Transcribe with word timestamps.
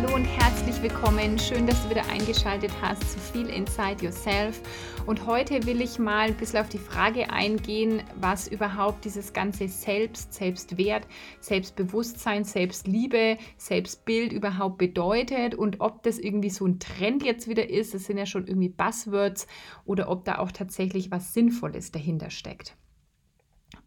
Hallo 0.00 0.14
und 0.14 0.26
herzlich 0.26 0.80
willkommen. 0.80 1.40
Schön, 1.40 1.66
dass 1.66 1.82
du 1.82 1.90
wieder 1.90 2.08
eingeschaltet 2.08 2.70
hast 2.80 3.02
zu 3.10 3.18
viel 3.18 3.48
Inside 3.48 4.04
Yourself. 4.04 4.60
Und 5.06 5.26
heute 5.26 5.66
will 5.66 5.80
ich 5.80 5.98
mal 5.98 6.28
ein 6.28 6.36
bisschen 6.36 6.60
auf 6.60 6.68
die 6.68 6.78
Frage 6.78 7.30
eingehen, 7.30 8.04
was 8.20 8.46
überhaupt 8.46 9.04
dieses 9.04 9.32
ganze 9.32 9.66
Selbst, 9.66 10.32
Selbstwert, 10.32 11.04
Selbstbewusstsein, 11.40 12.44
Selbstliebe, 12.44 13.38
Selbstbild 13.56 14.32
überhaupt 14.32 14.78
bedeutet 14.78 15.56
und 15.56 15.80
ob 15.80 16.04
das 16.04 16.20
irgendwie 16.20 16.50
so 16.50 16.64
ein 16.64 16.78
Trend 16.78 17.24
jetzt 17.24 17.48
wieder 17.48 17.68
ist. 17.68 17.92
Das 17.92 18.04
sind 18.04 18.18
ja 18.18 18.26
schon 18.26 18.46
irgendwie 18.46 18.68
Buzzwords 18.68 19.48
oder 19.84 20.10
ob 20.10 20.24
da 20.24 20.38
auch 20.38 20.52
tatsächlich 20.52 21.10
was 21.10 21.34
Sinnvolles 21.34 21.90
dahinter 21.90 22.30
steckt. 22.30 22.76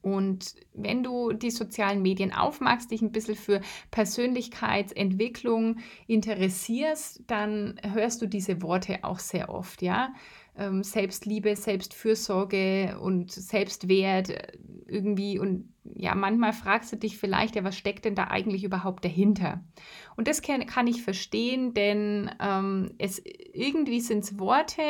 Und 0.02 0.56
wenn 0.74 1.04
du 1.04 1.32
die 1.34 1.52
sozialen 1.52 2.02
Medien 2.02 2.34
aufmachst, 2.34 2.92
dich 2.92 3.02
ein 3.02 3.12
bisschen 3.12 3.36
für 3.36 3.62
Persönlichkeitsentwicklung 3.92 5.78
interessierst, 6.08 7.24
dann 7.28 7.80
hörst 7.84 8.22
du 8.22 8.28
diese 8.28 8.62
Worte 8.62 9.04
auch 9.04 9.20
sehr 9.20 9.50
oft, 9.50 9.82
ja 9.82 10.14
ähm, 10.58 10.84
Selbstliebe, 10.84 11.56
Selbstfürsorge 11.56 13.00
und 13.00 13.32
Selbstwert 13.32 14.30
äh, 14.30 14.58
irgendwie. 14.88 15.40
Und 15.40 15.74
ja, 15.96 16.14
manchmal 16.14 16.54
fragst 16.54 16.92
du 16.92 16.98
dich 16.98 17.18
vielleicht, 17.18 17.56
ja, 17.56 17.64
was 17.64 17.78
steckt 17.78 18.06
denn 18.06 18.16
da 18.16 18.26
eigentlich 18.26 18.64
überhaupt 18.64 19.04
dahinter? 19.06 19.64
Und 20.18 20.28
das 20.28 20.42
kann, 20.42 20.66
kann 20.66 20.88
ich 20.88 21.02
verstehen, 21.02 21.74
denn 21.74 22.30
ähm, 22.40 22.92
es 22.98 23.22
irgendwie 23.54 24.02
sind 24.02 24.24
es 24.24 24.38
Worte, 24.38 24.82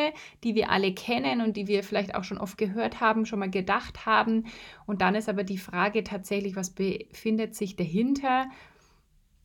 die 0.43 0.55
wir 0.55 0.71
alle 0.71 0.93
kennen 0.93 1.41
und 1.41 1.55
die 1.55 1.67
wir 1.67 1.83
vielleicht 1.83 2.15
auch 2.15 2.23
schon 2.23 2.39
oft 2.39 2.57
gehört 2.57 2.99
haben, 2.99 3.25
schon 3.25 3.39
mal 3.39 3.49
gedacht 3.49 4.05
haben. 4.05 4.45
Und 4.85 5.01
dann 5.01 5.15
ist 5.15 5.29
aber 5.29 5.43
die 5.43 5.57
Frage 5.57 6.03
tatsächlich, 6.03 6.55
was 6.55 6.71
befindet 6.71 7.55
sich 7.55 7.75
dahinter? 7.75 8.47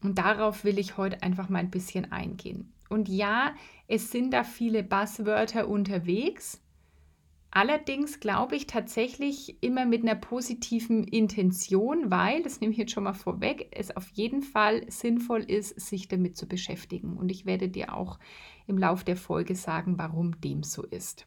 Und 0.02 0.19
darauf 0.19 0.64
will 0.64 0.78
ich 0.78 0.97
heute 0.97 1.22
einfach 1.22 1.48
mal 1.48 1.58
ein 1.58 1.70
bisschen 1.70 2.12
eingehen. 2.12 2.72
Und 2.89 3.08
ja, 3.08 3.55
es 3.89 4.11
sind 4.11 4.33
da 4.33 4.44
viele 4.44 4.83
Buzzwörter 4.83 5.69
unterwegs. 5.69 6.62
Allerdings 7.50 8.20
glaube 8.20 8.55
ich 8.55 8.66
tatsächlich 8.66 9.62
immer 9.62 9.86
mit 9.86 10.03
einer 10.03 10.14
positiven 10.14 11.05
Intention, 11.05 12.11
weil, 12.11 12.42
das 12.42 12.61
nehme 12.61 12.72
ich 12.72 12.78
jetzt 12.78 12.92
schon 12.92 13.05
mal 13.05 13.14
vorweg, 13.14 13.69
es 13.70 13.97
auf 13.97 14.08
jeden 14.11 14.42
Fall 14.42 14.84
sinnvoll 14.91 15.42
ist, 15.42 15.80
sich 15.80 16.06
damit 16.06 16.36
zu 16.36 16.47
beschäftigen. 16.47 17.16
Und 17.16 17.31
ich 17.31 17.47
werde 17.47 17.69
dir 17.69 17.94
auch 17.94 18.19
im 18.66 18.77
Laufe 18.77 19.05
der 19.05 19.16
Folge 19.16 19.55
sagen, 19.55 19.97
warum 19.97 20.38
dem 20.41 20.62
so 20.62 20.83
ist. 20.83 21.27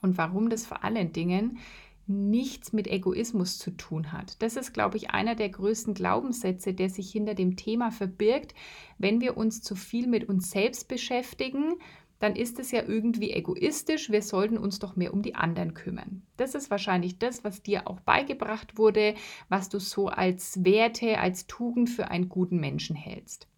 Und 0.00 0.16
warum 0.16 0.48
das 0.48 0.64
vor 0.66 0.84
allen 0.84 1.12
Dingen 1.12 1.58
nichts 2.06 2.72
mit 2.72 2.86
Egoismus 2.86 3.58
zu 3.58 3.70
tun 3.70 4.12
hat. 4.12 4.42
Das 4.42 4.56
ist, 4.56 4.72
glaube 4.72 4.96
ich, 4.96 5.10
einer 5.10 5.34
der 5.34 5.48
größten 5.48 5.94
Glaubenssätze, 5.94 6.74
der 6.74 6.90
sich 6.90 7.10
hinter 7.10 7.34
dem 7.34 7.56
Thema 7.56 7.90
verbirgt. 7.90 8.54
Wenn 8.98 9.20
wir 9.20 9.36
uns 9.36 9.62
zu 9.62 9.74
viel 9.74 10.06
mit 10.06 10.28
uns 10.28 10.50
selbst 10.50 10.88
beschäftigen, 10.88 11.76
dann 12.18 12.36
ist 12.36 12.58
es 12.58 12.70
ja 12.70 12.82
irgendwie 12.82 13.32
egoistisch. 13.32 14.10
Wir 14.10 14.22
sollten 14.22 14.56
uns 14.56 14.78
doch 14.78 14.96
mehr 14.96 15.12
um 15.12 15.22
die 15.22 15.34
anderen 15.34 15.74
kümmern. 15.74 16.22
Das 16.36 16.54
ist 16.54 16.70
wahrscheinlich 16.70 17.18
das, 17.18 17.44
was 17.44 17.62
dir 17.62 17.88
auch 17.88 18.00
beigebracht 18.00 18.78
wurde, 18.78 19.14
was 19.48 19.68
du 19.68 19.78
so 19.78 20.08
als 20.08 20.64
Werte, 20.64 21.18
als 21.18 21.46
Tugend 21.46 21.90
für 21.90 22.08
einen 22.08 22.28
guten 22.28 22.58
Menschen 22.58 22.96
hältst. 22.96 23.48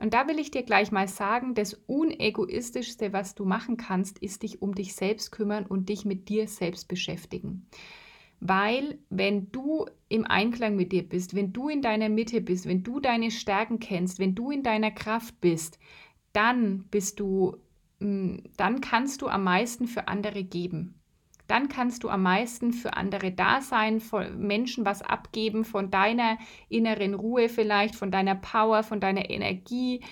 Und 0.00 0.14
da 0.14 0.26
will 0.26 0.38
ich 0.38 0.50
dir 0.50 0.62
gleich 0.62 0.90
mal 0.92 1.08
sagen, 1.08 1.54
das 1.54 1.74
unegoistischste, 1.86 3.12
was 3.12 3.34
du 3.34 3.44
machen 3.44 3.76
kannst, 3.76 4.18
ist 4.18 4.42
dich 4.42 4.62
um 4.62 4.74
dich 4.74 4.94
selbst 4.94 5.30
kümmern 5.30 5.66
und 5.66 5.90
dich 5.90 6.06
mit 6.06 6.30
dir 6.30 6.48
selbst 6.48 6.88
beschäftigen. 6.88 7.66
Weil 8.40 8.98
wenn 9.10 9.52
du 9.52 9.84
im 10.08 10.24
Einklang 10.24 10.74
mit 10.74 10.92
dir 10.92 11.06
bist, 11.06 11.34
wenn 11.34 11.52
du 11.52 11.68
in 11.68 11.82
deiner 11.82 12.08
Mitte 12.08 12.40
bist, 12.40 12.66
wenn 12.66 12.82
du 12.82 12.98
deine 12.98 13.30
Stärken 13.30 13.78
kennst, 13.78 14.18
wenn 14.18 14.34
du 14.34 14.50
in 14.50 14.62
deiner 14.62 14.90
Kraft 14.90 15.38
bist, 15.42 15.78
dann 16.32 16.84
bist 16.84 17.20
du, 17.20 17.58
mm, 17.98 18.38
dann 18.56 18.80
kannst 18.80 19.20
du 19.20 19.28
am 19.28 19.44
meisten 19.44 19.86
für 19.86 20.08
andere 20.08 20.44
geben 20.44 20.99
dann 21.50 21.68
kannst 21.68 22.04
du 22.04 22.08
am 22.08 22.22
meisten 22.22 22.72
für 22.72 22.94
andere 22.94 23.32
da 23.32 23.60
sein, 23.60 24.00
von 24.00 24.38
Menschen 24.38 24.84
was 24.84 25.02
abgeben, 25.02 25.64
von 25.64 25.90
deiner 25.90 26.38
inneren 26.68 27.14
Ruhe 27.14 27.48
vielleicht, 27.48 27.94
von 27.96 28.10
deiner 28.10 28.34
Power, 28.34 28.82
von 28.82 29.00
deiner 29.00 29.30
Energie, 29.30 30.02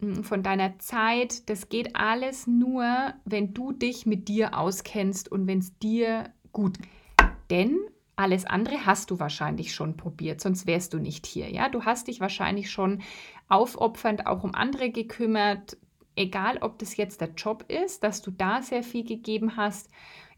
hm, 0.00 0.24
von 0.24 0.42
deiner 0.42 0.78
Zeit. 0.78 1.48
Das 1.48 1.68
geht 1.68 1.96
alles 1.96 2.46
nur, 2.46 3.14
wenn 3.24 3.54
du 3.54 3.72
dich 3.72 4.06
mit 4.06 4.28
dir 4.28 4.58
auskennst 4.58 5.30
und 5.30 5.46
wenn 5.46 5.60
es 5.60 5.78
dir 5.78 6.32
gut 6.52 6.78
geht. 6.78 6.88
Denn 7.50 7.78
alles 8.16 8.46
andere 8.46 8.86
hast 8.86 9.10
du 9.10 9.18
wahrscheinlich 9.18 9.74
schon 9.74 9.96
probiert, 9.96 10.40
sonst 10.40 10.66
wärst 10.66 10.94
du 10.94 10.98
nicht 10.98 11.26
hier. 11.26 11.50
Ja, 11.50 11.68
du 11.68 11.84
hast 11.84 12.08
dich 12.08 12.20
wahrscheinlich 12.20 12.70
schon 12.70 13.02
aufopfernd 13.48 14.26
auch 14.26 14.44
um 14.44 14.54
andere 14.54 14.90
gekümmert, 14.90 15.76
egal 16.16 16.58
ob 16.60 16.78
das 16.78 16.96
jetzt 16.96 17.20
der 17.20 17.30
Job 17.30 17.64
ist, 17.68 18.04
dass 18.04 18.22
du 18.22 18.30
da 18.30 18.62
sehr 18.62 18.82
viel 18.82 19.04
gegeben 19.04 19.56
hast 19.56 19.90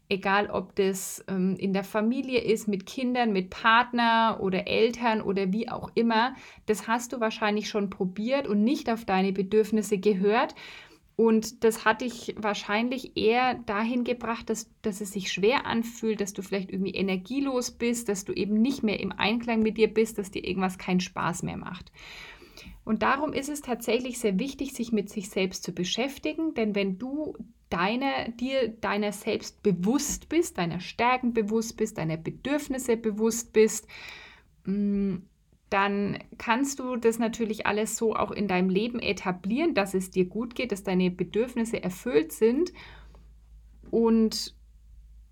egal 0.09 0.49
ob 0.49 0.75
das 0.75 1.23
ähm, 1.27 1.55
in 1.57 1.73
der 1.73 1.83
Familie 1.83 2.41
ist, 2.41 2.67
mit 2.67 2.85
Kindern, 2.85 3.33
mit 3.33 3.49
Partner 3.49 4.39
oder 4.41 4.67
Eltern 4.67 5.21
oder 5.21 5.51
wie 5.51 5.69
auch 5.69 5.91
immer, 5.95 6.35
das 6.65 6.87
hast 6.87 7.13
du 7.13 7.19
wahrscheinlich 7.19 7.69
schon 7.69 7.89
probiert 7.89 8.47
und 8.47 8.63
nicht 8.63 8.89
auf 8.89 9.05
deine 9.05 9.31
Bedürfnisse 9.31 9.97
gehört. 9.97 10.55
Und 11.15 11.63
das 11.63 11.85
hat 11.85 12.01
dich 12.01 12.33
wahrscheinlich 12.37 13.15
eher 13.15 13.53
dahin 13.53 14.03
gebracht, 14.03 14.49
dass, 14.49 14.71
dass 14.81 14.99
es 14.99 15.11
sich 15.11 15.31
schwer 15.31 15.67
anfühlt, 15.67 16.21
dass 16.21 16.33
du 16.33 16.41
vielleicht 16.41 16.71
irgendwie 16.71 16.95
energielos 16.95 17.69
bist, 17.71 18.09
dass 18.09 18.25
du 18.25 18.33
eben 18.33 18.61
nicht 18.61 18.81
mehr 18.81 18.99
im 18.99 19.11
Einklang 19.11 19.61
mit 19.61 19.77
dir 19.77 19.93
bist, 19.93 20.17
dass 20.17 20.31
dir 20.31 20.43
irgendwas 20.43 20.79
keinen 20.79 21.01
Spaß 21.01 21.43
mehr 21.43 21.57
macht. 21.57 21.91
Und 22.83 23.03
darum 23.03 23.31
ist 23.31 23.49
es 23.49 23.61
tatsächlich 23.61 24.19
sehr 24.19 24.39
wichtig, 24.39 24.73
sich 24.73 24.91
mit 24.91 25.09
sich 25.09 25.29
selbst 25.29 25.63
zu 25.63 25.73
beschäftigen, 25.73 26.53
denn 26.55 26.75
wenn 26.75 26.97
du 26.97 27.37
deine, 27.73 28.31
dir 28.39 28.69
deiner 28.69 29.11
selbst 29.11 29.63
bewusst 29.63 30.29
bist, 30.29 30.59
deiner 30.59 30.79
Stärken 30.79 31.33
bewusst 31.33 31.75
bist, 31.75 31.97
deiner 31.97 32.17
Bedürfnisse 32.17 32.95
bewusst 32.97 33.51
bist, 33.51 33.87
mm, 34.65 35.15
dann 35.71 36.19
kannst 36.37 36.77
du 36.77 36.97
das 36.97 37.17
natürlich 37.17 37.65
alles 37.65 37.97
so 37.97 38.15
auch 38.15 38.29
in 38.29 38.47
deinem 38.47 38.69
Leben 38.69 38.99
etablieren, 38.99 39.73
dass 39.73 39.95
es 39.95 40.11
dir 40.11 40.25
gut 40.25 40.53
geht, 40.53 40.71
dass 40.71 40.83
deine 40.83 41.09
Bedürfnisse 41.09 41.81
erfüllt 41.81 42.31
sind. 42.31 42.71
Und 43.89 44.55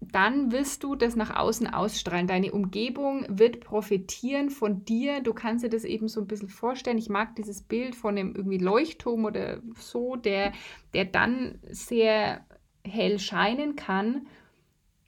dann 0.02 0.52
wirst 0.52 0.84
du 0.84 0.96
das 0.96 1.16
nach 1.16 1.36
außen 1.36 1.68
ausstrahlen. 1.68 2.26
Deine 2.26 2.52
Umgebung 2.52 3.24
wird 3.30 3.62
profitieren 3.62 4.50
von 4.50 4.84
dir. 4.84 5.22
Du 5.22 5.34
kannst 5.34 5.64
dir 5.64 5.70
das 5.70 5.84
eben 5.84 6.08
so 6.08 6.22
ein 6.22 6.28
bisschen 6.28 6.50
vorstellen. 6.50 6.98
Ich 6.98 7.08
mag 7.08 7.36
dieses 7.36 7.62
Bild 7.62 7.96
von 7.96 8.18
einem 8.18 8.36
irgendwie 8.36 8.58
Leuchtturm 8.58 9.26
oder 9.26 9.62
so, 9.76 10.16
der, 10.16 10.54
der 10.96 11.06
dann 11.06 11.60
sehr 11.70 12.44
hell 12.84 13.20
scheinen 13.20 13.76
kann, 13.76 14.26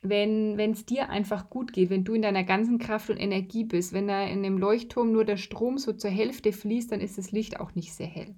wenn 0.03 0.59
es 0.59 0.85
dir 0.85 1.09
einfach 1.09 1.49
gut 1.49 1.73
geht, 1.73 1.89
wenn 1.89 2.03
du 2.03 2.13
in 2.13 2.21
deiner 2.21 2.43
ganzen 2.43 2.77
Kraft 2.77 3.09
und 3.09 3.17
Energie 3.17 3.63
bist. 3.63 3.93
Wenn 3.93 4.07
da 4.07 4.23
in 4.23 4.43
dem 4.43 4.59
Leuchtturm 4.59 5.11
nur 5.11 5.25
der 5.25 5.37
Strom 5.37 5.79
so 5.79 5.93
zur 5.93 6.11
Hälfte 6.11 6.51
fließt, 6.51 6.91
dann 6.91 7.01
ist 7.01 7.17
das 7.17 7.31
Licht 7.31 7.59
auch 7.59 7.73
nicht 7.73 7.93
sehr 7.93 8.07
hell. 8.07 8.35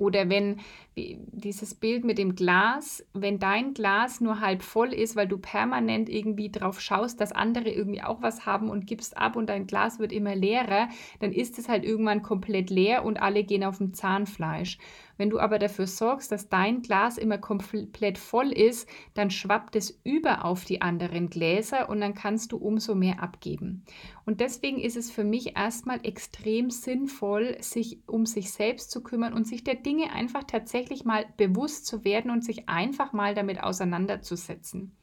Oder 0.00 0.30
wenn 0.30 0.56
dieses 0.96 1.74
Bild 1.74 2.04
mit 2.04 2.16
dem 2.16 2.34
Glas, 2.34 3.06
wenn 3.12 3.38
dein 3.38 3.74
Glas 3.74 4.22
nur 4.22 4.40
halb 4.40 4.62
voll 4.62 4.94
ist, 4.94 5.14
weil 5.14 5.28
du 5.28 5.36
permanent 5.36 6.08
irgendwie 6.08 6.50
drauf 6.50 6.80
schaust, 6.80 7.20
dass 7.20 7.32
andere 7.32 7.68
irgendwie 7.68 8.02
auch 8.02 8.22
was 8.22 8.46
haben 8.46 8.70
und 8.70 8.86
gibst 8.86 9.18
ab 9.18 9.36
und 9.36 9.48
dein 9.50 9.66
Glas 9.66 9.98
wird 9.98 10.12
immer 10.12 10.34
leerer, 10.34 10.88
dann 11.20 11.32
ist 11.32 11.58
es 11.58 11.68
halt 11.68 11.84
irgendwann 11.84 12.22
komplett 12.22 12.70
leer 12.70 13.04
und 13.04 13.20
alle 13.20 13.44
gehen 13.44 13.62
auf 13.62 13.76
dem 13.76 13.92
Zahnfleisch. 13.92 14.78
Wenn 15.20 15.28
du 15.28 15.38
aber 15.38 15.58
dafür 15.58 15.86
sorgst, 15.86 16.32
dass 16.32 16.48
dein 16.48 16.80
Glas 16.80 17.18
immer 17.18 17.36
komplett 17.36 18.16
voll 18.16 18.52
ist, 18.52 18.88
dann 19.12 19.30
schwappt 19.30 19.76
es 19.76 20.00
über 20.02 20.46
auf 20.46 20.64
die 20.64 20.80
anderen 20.80 21.28
Gläser 21.28 21.90
und 21.90 22.00
dann 22.00 22.14
kannst 22.14 22.52
du 22.52 22.56
umso 22.56 22.94
mehr 22.94 23.22
abgeben. 23.22 23.84
Und 24.24 24.40
deswegen 24.40 24.78
ist 24.78 24.96
es 24.96 25.10
für 25.10 25.24
mich 25.24 25.58
erstmal 25.58 26.00
extrem 26.06 26.70
sinnvoll, 26.70 27.58
sich 27.60 27.98
um 28.06 28.24
sich 28.24 28.50
selbst 28.50 28.90
zu 28.90 29.02
kümmern 29.02 29.34
und 29.34 29.46
sich 29.46 29.62
der 29.62 29.74
Dinge 29.74 30.10
einfach 30.10 30.44
tatsächlich 30.44 31.04
mal 31.04 31.26
bewusst 31.36 31.84
zu 31.84 32.02
werden 32.02 32.30
und 32.30 32.42
sich 32.42 32.70
einfach 32.70 33.12
mal 33.12 33.34
damit 33.34 33.62
auseinanderzusetzen. 33.62 34.96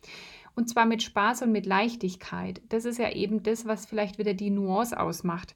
Und 0.56 0.68
zwar 0.68 0.88
mit 0.88 1.04
Spaß 1.04 1.44
und 1.44 1.52
mit 1.52 1.68
Leichtigkeit. 1.68 2.64
Das 2.70 2.86
ist 2.86 2.98
ja 2.98 3.12
eben 3.12 3.44
das, 3.44 3.68
was 3.68 3.86
vielleicht 3.86 4.18
wieder 4.18 4.34
die 4.34 4.50
Nuance 4.50 5.00
ausmacht. 5.00 5.56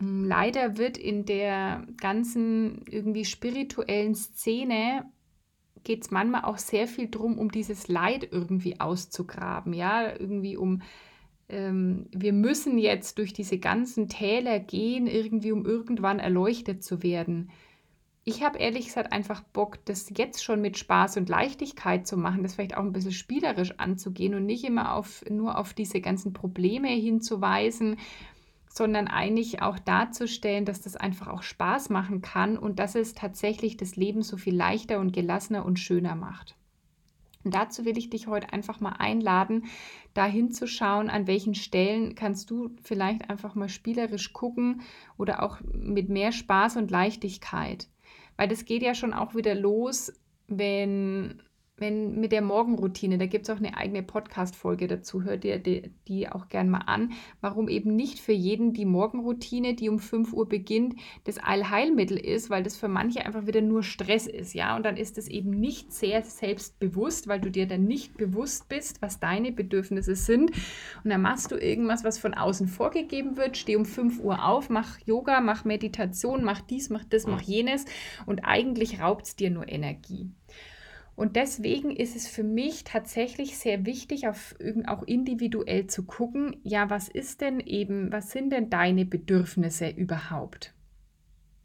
Hm, 0.00 0.24
leider 0.24 0.78
wird 0.78 0.98
in 0.98 1.24
der 1.26 1.86
ganzen 1.98 2.84
irgendwie 2.88 3.24
spirituellen 3.24 4.14
Szene 4.14 5.04
geht 5.84 6.02
es 6.02 6.10
manchmal 6.10 6.44
auch 6.44 6.58
sehr 6.58 6.86
viel 6.86 7.08
darum, 7.08 7.38
um 7.38 7.50
dieses 7.50 7.88
Leid 7.88 8.28
irgendwie 8.30 8.80
auszugraben, 8.80 9.72
ja, 9.72 10.12
irgendwie 10.14 10.56
um, 10.56 10.82
ähm, 11.48 12.06
wir 12.12 12.32
müssen 12.32 12.76
jetzt 12.78 13.18
durch 13.18 13.32
diese 13.32 13.58
ganzen 13.58 14.08
Täler 14.08 14.58
gehen, 14.60 15.06
irgendwie 15.06 15.52
um 15.52 15.64
irgendwann 15.64 16.18
erleuchtet 16.18 16.84
zu 16.84 17.02
werden. 17.02 17.50
Ich 18.24 18.42
habe 18.42 18.58
ehrlich 18.58 18.86
gesagt 18.86 19.12
einfach 19.12 19.42
Bock, 19.42 19.78
das 19.86 20.12
jetzt 20.14 20.44
schon 20.44 20.60
mit 20.60 20.76
Spaß 20.76 21.16
und 21.16 21.30
Leichtigkeit 21.30 22.06
zu 22.06 22.18
machen, 22.18 22.42
das 22.42 22.54
vielleicht 22.54 22.76
auch 22.76 22.84
ein 22.84 22.92
bisschen 22.92 23.12
spielerisch 23.12 23.78
anzugehen 23.78 24.34
und 24.34 24.44
nicht 24.44 24.64
immer 24.64 24.94
auf, 24.94 25.24
nur 25.30 25.56
auf 25.56 25.72
diese 25.72 26.02
ganzen 26.02 26.34
Probleme 26.34 26.88
hinzuweisen, 26.88 27.96
sondern 28.72 29.08
eigentlich 29.08 29.62
auch 29.62 29.78
darzustellen, 29.78 30.64
dass 30.64 30.80
das 30.80 30.96
einfach 30.96 31.28
auch 31.28 31.42
Spaß 31.42 31.90
machen 31.90 32.22
kann 32.22 32.56
und 32.56 32.78
dass 32.78 32.94
es 32.94 33.14
tatsächlich 33.14 33.76
das 33.76 33.96
Leben 33.96 34.22
so 34.22 34.36
viel 34.36 34.54
leichter 34.54 35.00
und 35.00 35.12
gelassener 35.12 35.64
und 35.64 35.78
schöner 35.78 36.14
macht. 36.14 36.54
Und 37.42 37.54
dazu 37.54 37.84
will 37.84 37.96
ich 37.96 38.10
dich 38.10 38.26
heute 38.26 38.52
einfach 38.52 38.80
mal 38.80 38.96
einladen, 38.98 39.64
da 40.14 40.26
hinzuschauen, 40.26 41.08
an 41.08 41.26
welchen 41.26 41.54
Stellen 41.54 42.14
kannst 42.14 42.50
du 42.50 42.70
vielleicht 42.82 43.30
einfach 43.30 43.54
mal 43.54 43.68
spielerisch 43.68 44.32
gucken 44.32 44.82
oder 45.16 45.42
auch 45.42 45.58
mit 45.72 46.08
mehr 46.08 46.32
Spaß 46.32 46.76
und 46.76 46.90
Leichtigkeit. 46.90 47.88
Weil 48.36 48.48
das 48.48 48.66
geht 48.66 48.82
ja 48.82 48.94
schon 48.94 49.14
auch 49.14 49.34
wieder 49.34 49.54
los, 49.54 50.12
wenn 50.48 51.42
wenn 51.80 52.20
mit 52.20 52.32
der 52.32 52.42
Morgenroutine, 52.42 53.18
da 53.18 53.26
gibt 53.26 53.48
es 53.48 53.54
auch 53.54 53.58
eine 53.58 53.76
eigene 53.76 54.02
Podcast-Folge 54.02 54.86
dazu, 54.86 55.22
hört 55.22 55.44
ihr 55.44 55.58
die, 55.58 55.90
die 56.08 56.28
auch 56.28 56.48
gern 56.48 56.70
mal 56.70 56.82
an, 56.86 57.12
warum 57.40 57.68
eben 57.68 57.96
nicht 57.96 58.20
für 58.20 58.32
jeden 58.32 58.72
die 58.72 58.84
Morgenroutine, 58.84 59.74
die 59.74 59.88
um 59.88 59.98
5 59.98 60.32
Uhr 60.32 60.48
beginnt, 60.48 60.94
das 61.24 61.38
Allheilmittel 61.38 62.16
ist, 62.18 62.50
weil 62.50 62.62
das 62.62 62.76
für 62.76 62.88
manche 62.88 63.24
einfach 63.24 63.46
wieder 63.46 63.62
nur 63.62 63.82
Stress 63.82 64.26
ist, 64.26 64.54
ja, 64.54 64.76
und 64.76 64.84
dann 64.84 64.96
ist 64.96 65.18
es 65.18 65.28
eben 65.28 65.50
nicht 65.50 65.92
sehr 65.92 66.22
selbstbewusst, 66.22 67.28
weil 67.28 67.40
du 67.40 67.50
dir 67.50 67.66
dann 67.66 67.84
nicht 67.84 68.16
bewusst 68.16 68.68
bist, 68.68 69.00
was 69.02 69.20
deine 69.20 69.52
Bedürfnisse 69.52 70.14
sind. 70.14 70.50
Und 71.04 71.10
dann 71.10 71.22
machst 71.22 71.50
du 71.50 71.56
irgendwas, 71.56 72.04
was 72.04 72.18
von 72.18 72.34
außen 72.34 72.68
vorgegeben 72.68 73.36
wird, 73.36 73.56
steh 73.56 73.76
um 73.76 73.84
5 73.84 74.20
Uhr 74.20 74.44
auf, 74.44 74.70
mach 74.70 74.98
Yoga, 75.06 75.40
mach 75.40 75.64
Meditation, 75.64 76.44
mach 76.44 76.60
dies, 76.60 76.90
mach 76.90 77.04
das, 77.04 77.26
mach 77.26 77.42
jenes. 77.42 77.84
Und 78.26 78.40
eigentlich 78.40 79.00
raubt 79.00 79.26
es 79.26 79.36
dir 79.36 79.50
nur 79.50 79.68
Energie. 79.68 80.30
Und 81.20 81.36
deswegen 81.36 81.94
ist 81.94 82.16
es 82.16 82.26
für 82.26 82.42
mich 82.42 82.82
tatsächlich 82.84 83.58
sehr 83.58 83.84
wichtig, 83.84 84.26
auf, 84.26 84.54
auch 84.86 85.02
individuell 85.02 85.86
zu 85.86 86.04
gucken, 86.04 86.56
ja, 86.62 86.88
was 86.88 87.10
ist 87.10 87.42
denn 87.42 87.60
eben, 87.60 88.10
was 88.10 88.30
sind 88.30 88.48
denn 88.48 88.70
deine 88.70 89.04
Bedürfnisse 89.04 89.90
überhaupt? 89.90 90.72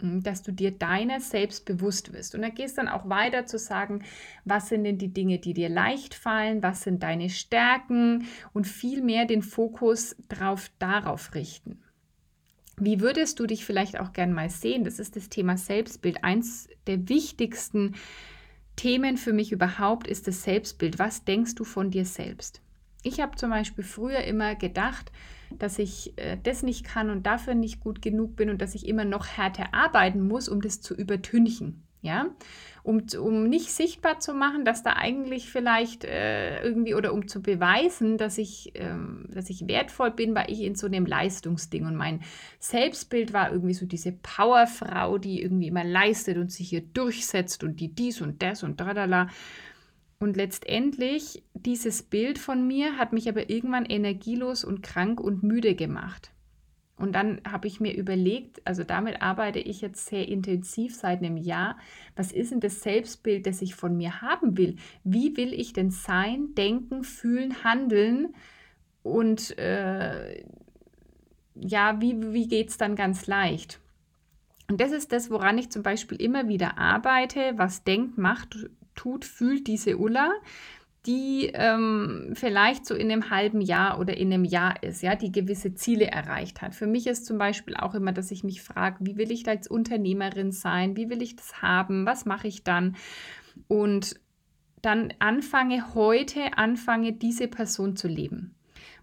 Hm, 0.02 0.24
dass 0.24 0.44
du 0.44 0.52
dir 0.52 0.72
deiner 0.72 1.22
selbst 1.22 1.64
bewusst 1.64 2.12
wirst. 2.12 2.36
Und 2.36 2.42
da 2.42 2.50
gehst 2.50 2.78
dann 2.78 2.90
auch 2.90 3.08
weiter 3.08 3.46
zu 3.46 3.58
sagen, 3.58 4.04
was 4.44 4.68
sind 4.68 4.84
denn 4.84 4.98
die 4.98 5.14
Dinge, 5.14 5.40
die 5.40 5.54
dir 5.54 5.70
leicht 5.70 6.16
fallen, 6.16 6.62
was 6.62 6.84
sind 6.84 7.02
deine 7.02 7.30
Stärken 7.30 8.28
und 8.52 8.68
viel 8.68 9.02
mehr 9.02 9.24
den 9.24 9.42
Fokus 9.42 10.18
drauf, 10.28 10.70
darauf 10.80 11.34
richten. 11.34 11.82
Wie 12.76 13.00
würdest 13.00 13.40
du 13.40 13.48
dich 13.48 13.64
vielleicht 13.64 14.02
auch 14.02 14.12
gern 14.12 14.34
mal 14.34 14.50
sehen? 14.50 14.84
Das 14.84 15.00
ist 15.00 15.16
das 15.16 15.30
Thema 15.30 15.56
Selbstbild, 15.56 16.26
eins 16.26 16.68
der 16.88 17.08
wichtigsten 17.08 17.96
Themen 18.76 19.18
für 19.18 19.34
mich 19.34 19.52
überhaupt 19.52 20.08
ist 20.08 20.28
das 20.28 20.44
Selbstbild. 20.44 21.00
Was 21.00 21.24
denkst 21.24 21.56
du 21.56 21.64
von 21.64 21.92
dir 21.92 22.06
selbst? 22.06 22.62
Ich 23.04 23.20
habe 23.20 23.36
zum 23.36 23.52
Beispiel 23.52 23.84
früher 23.84 24.24
immer 24.24 24.56
gedacht, 24.56 25.12
dass 25.58 25.80
ich 25.80 26.18
äh, 26.18 26.38
das 26.42 26.64
nicht 26.64 26.84
kann 26.84 27.10
und 27.10 27.26
dafür 27.26 27.54
nicht 27.54 27.80
gut 27.80 28.02
genug 28.02 28.36
bin 28.36 28.50
und 28.50 28.62
dass 28.62 28.76
ich 28.76 28.88
immer 28.88 29.06
noch 29.06 29.28
härter 29.28 29.74
arbeiten 29.74 30.28
muss, 30.28 30.50
um 30.50 30.62
das 30.62 30.82
zu 30.82 30.96
übertünchen 30.96 31.85
ja, 32.06 32.28
um, 32.84 33.02
um 33.20 33.50
nicht 33.50 33.72
sichtbar 33.72 34.20
zu 34.20 34.34
machen, 34.34 34.64
dass 34.64 34.84
da 34.84 34.94
eigentlich 34.94 35.50
vielleicht 35.50 36.04
äh, 36.06 36.62
irgendwie 36.64 36.94
oder 36.94 37.14
um 37.14 37.28
zu 37.28 37.42
beweisen, 37.42 38.18
dass 38.18 38.38
ich, 38.38 38.74
ähm, 38.76 39.26
dass 39.30 39.50
ich 39.50 39.68
wertvoll 39.68 40.12
bin, 40.12 40.36
war 40.36 40.48
ich 40.50 40.62
in 40.62 40.76
so 40.76 40.86
einem 40.86 41.08
Leistungsding 41.08 41.88
und 41.88 41.96
mein 41.96 42.22
Selbstbild 42.60 43.34
war 43.34 43.52
irgendwie 43.52 43.74
so 43.74 43.88
diese 43.88 44.12
Powerfrau, 44.12 45.18
die 45.18 45.42
irgendwie 45.42 45.68
immer 45.68 45.84
leistet 45.84 46.38
und 46.38 46.52
sich 46.52 46.70
hier 46.70 46.82
durchsetzt 46.82 47.64
und 47.64 47.80
die 47.80 47.94
dies 47.94 48.22
und 48.22 48.44
das 48.44 48.62
und 48.62 48.78
tralala. 48.78 49.30
Und 50.20 50.38
letztendlich, 50.38 51.44
dieses 51.54 52.04
Bild 52.04 52.38
von 52.40 52.68
mir 52.68 52.98
hat 52.98 53.14
mich 53.14 53.28
aber 53.28 53.50
irgendwann 53.50 53.86
energielos 53.86 54.64
und 54.64 54.82
krank 54.82 55.20
und 55.20 55.44
müde 55.44 55.76
gemacht. 55.76 56.35
Und 56.98 57.14
dann 57.14 57.42
habe 57.50 57.68
ich 57.68 57.82
mir 57.82 57.94
überlegt, 57.94 58.62
also 58.66 58.84
damit 58.84 59.22
arbeite 59.22 59.60
ich 59.60 59.82
jetzt 59.82 60.06
sehr 60.06 60.28
intensiv 60.30 60.96
seit 60.96 61.20
einem 61.20 61.36
Jahr. 61.36 61.78
Was 62.16 62.32
ist 62.32 62.52
denn 62.52 62.62
das 62.62 62.82
Selbstbild, 62.82 63.46
das 63.46 63.62
ich 63.62 63.76
von 63.76 63.98
mir 63.98 64.22
haben 64.22 64.58
will? 64.58 64.78
Wie 65.04 65.36
will 65.36 65.54
ich 65.54 65.74
denn 65.74 65.92
sein, 65.92 66.56
denken, 66.56 67.04
fühlen, 67.04 67.64
handeln? 67.66 68.34
Und 69.04 69.58
äh, 69.58 70.46
ja, 71.56 72.00
wie, 72.00 72.34
wie 72.34 72.48
geht 72.48 72.70
es 72.70 72.78
dann 72.78 72.96
ganz 72.96 73.28
leicht? 73.28 73.82
Und 74.70 74.80
das 74.80 74.92
ist 74.92 75.12
das, 75.12 75.30
woran 75.30 75.58
ich 75.58 75.70
zum 75.70 75.84
Beispiel 75.84 76.20
immer 76.22 76.48
wieder 76.48 76.78
arbeite. 76.78 77.54
Was 77.58 77.84
denkt, 77.84 78.18
macht, 78.18 78.70
tut, 78.96 79.26
fühlt 79.26 79.68
diese 79.68 79.98
Ulla 79.98 80.32
die 81.06 81.52
ähm, 81.54 82.32
vielleicht 82.34 82.86
so 82.86 82.96
in 82.96 83.12
einem 83.12 83.30
halben 83.30 83.62
Jahr 83.62 84.00
oder 84.00 84.18
in 84.18 84.34
einem 84.34 84.44
Jahr 84.44 84.82
ist, 84.82 85.02
ja, 85.02 85.16
die 85.16 85.32
gewisse 85.32 85.76
Ziele 85.76 86.08
erreicht 86.08 86.62
hat. 86.62 86.74
Für 86.74 86.88
mich 86.88 87.08
ist 87.08 87.26
zum 87.26 87.38
Beispiel 87.38 87.76
auch 87.76 87.94
immer, 87.94 88.12
dass 88.12 88.32
ich 88.32 88.44
mich 88.44 88.62
frage, 88.62 88.98
wie 89.02 89.18
will 89.18 89.32
ich 89.32 89.44
da 89.44 89.52
als 89.52 89.68
Unternehmerin 89.68 90.52
sein? 90.52 90.96
Wie 90.98 91.10
will 91.10 91.22
ich 91.22 91.36
das 91.36 91.62
haben? 91.62 92.06
Was 92.06 92.26
mache 92.26 92.48
ich 92.48 92.64
dann? 92.64 92.96
Und 93.68 94.20
dann 94.82 95.14
anfange 95.20 95.96
heute, 95.96 96.58
anfange 96.58 97.14
diese 97.14 97.48
Person 97.48 97.96
zu 97.96 98.08
leben. 98.08 98.56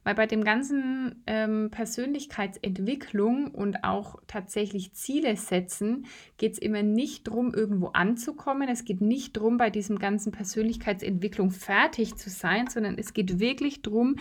Weil 0.05 0.15
bei 0.15 0.27
dem 0.27 0.43
ganzen 0.43 1.23
ähm, 1.27 1.71
Persönlichkeitsentwicklung 1.71 3.49
und 3.49 3.85
auch 3.85 4.17
tatsächlich 4.27 4.95
Ziele 4.95 5.37
setzen, 5.37 6.07
geht 6.39 6.55
es 6.55 6.59
immer 6.59 6.83
nicht 6.83 7.29
darum, 7.29 7.55
irgendwo 7.55 7.89
anzukommen. 7.89 8.69
Es 8.69 8.85
geht 8.85 9.01
nicht 9.01 9.37
darum, 9.37 9.57
bei 9.59 9.71
diesem 9.71 9.99
ganzen 9.99 10.33
Persönlichkeitsentwicklung 10.33 11.51
fertig 11.51 12.17
zu 12.17 12.31
sein, 12.31 12.69
sondern 12.69 12.99
es 12.99 13.15
geht 13.15 13.39
wirklich 13.39 13.83
darum, 13.83 14.17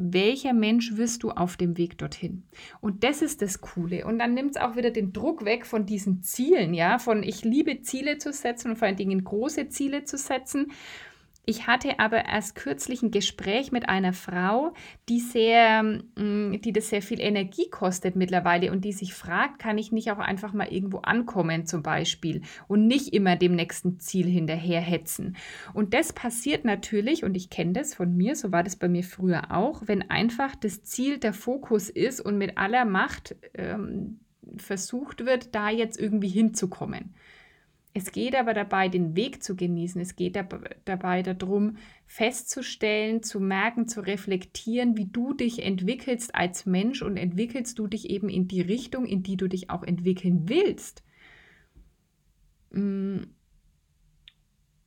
welcher 0.00 0.52
Mensch 0.52 0.96
wirst 0.96 1.24
du 1.24 1.30
auf 1.30 1.56
dem 1.56 1.76
Weg 1.76 1.98
dorthin? 1.98 2.44
Und 2.80 3.02
das 3.02 3.20
ist 3.20 3.42
das 3.42 3.60
Coole. 3.60 4.06
Und 4.06 4.20
dann 4.20 4.32
nimmt 4.32 4.52
es 4.52 4.56
auch 4.56 4.76
wieder 4.76 4.90
den 4.90 5.12
Druck 5.12 5.44
weg 5.44 5.66
von 5.66 5.86
diesen 5.86 6.22
Zielen, 6.22 6.72
ja, 6.72 6.98
von 6.98 7.24
ich 7.24 7.44
liebe 7.44 7.82
Ziele 7.82 8.18
zu 8.18 8.32
setzen 8.32 8.70
und 8.70 8.76
vor 8.76 8.86
allen 8.86 8.96
Dingen 8.96 9.24
große 9.24 9.68
Ziele 9.68 10.04
zu 10.04 10.16
setzen 10.16 10.72
ich 11.44 11.66
hatte 11.66 11.98
aber 11.98 12.26
erst 12.26 12.56
kürzlich 12.56 13.02
ein 13.02 13.10
Gespräch 13.10 13.72
mit 13.72 13.88
einer 13.88 14.12
Frau, 14.12 14.74
die 15.08 15.20
sehr, 15.20 15.82
mm, 15.82 16.60
die 16.62 16.72
das 16.74 16.90
sehr 16.90 17.00
viel 17.00 17.20
Energie 17.20 17.70
kostet 17.70 18.16
mittlerweile 18.16 18.70
und 18.70 18.84
die 18.84 18.92
sich 18.92 19.14
fragt, 19.14 19.58
kann 19.58 19.78
ich 19.78 19.90
nicht 19.90 20.10
auch 20.10 20.18
einfach 20.18 20.52
mal 20.52 20.68
irgendwo 20.68 20.98
ankommen 20.98 21.64
zum 21.64 21.82
Beispiel 21.82 22.42
und 22.66 22.86
nicht 22.86 23.14
immer 23.14 23.36
dem 23.36 23.54
nächsten 23.54 23.98
Ziel 23.98 24.26
hinterherhetzen. 24.26 25.36
Und 25.72 25.94
das 25.94 26.12
passiert 26.12 26.66
natürlich, 26.66 27.24
und 27.24 27.34
ich 27.34 27.48
kenne 27.48 27.72
das 27.72 27.94
von 27.94 28.14
mir, 28.14 28.36
so 28.36 28.52
war 28.52 28.62
das 28.62 28.76
bei 28.76 28.88
mir 28.88 29.02
früher 29.02 29.50
auch, 29.50 29.82
wenn 29.86 30.10
einfach 30.10 30.54
das 30.54 30.82
Ziel 30.82 31.16
der 31.16 31.32
Fokus 31.32 31.88
ist 31.88 32.20
und 32.20 32.36
mit 32.36 32.58
aller 32.58 32.84
Macht 32.84 33.36
ähm, 33.54 34.20
versucht 34.56 35.24
wird, 35.24 35.54
da 35.54 35.70
jetzt 35.70 35.98
irgendwie 35.98 36.28
hinzukommen. 36.28 37.14
Es 37.94 38.12
geht 38.12 38.34
aber 38.36 38.54
dabei, 38.54 38.88
den 38.88 39.16
Weg 39.16 39.42
zu 39.42 39.56
genießen. 39.56 40.00
Es 40.00 40.14
geht 40.14 40.36
dabei 40.84 41.22
darum, 41.22 41.78
festzustellen, 42.06 43.22
zu 43.22 43.40
merken, 43.40 43.88
zu 43.88 44.00
reflektieren, 44.00 44.96
wie 44.96 45.06
du 45.06 45.32
dich 45.32 45.64
entwickelst 45.64 46.34
als 46.34 46.66
Mensch 46.66 47.02
und 47.02 47.16
entwickelst 47.16 47.78
du 47.78 47.86
dich 47.86 48.10
eben 48.10 48.28
in 48.28 48.46
die 48.46 48.60
Richtung, 48.60 49.06
in 49.06 49.22
die 49.22 49.36
du 49.36 49.48
dich 49.48 49.70
auch 49.70 49.82
entwickeln 49.82 50.48
willst. 50.48 51.02
Mm. 52.70 53.22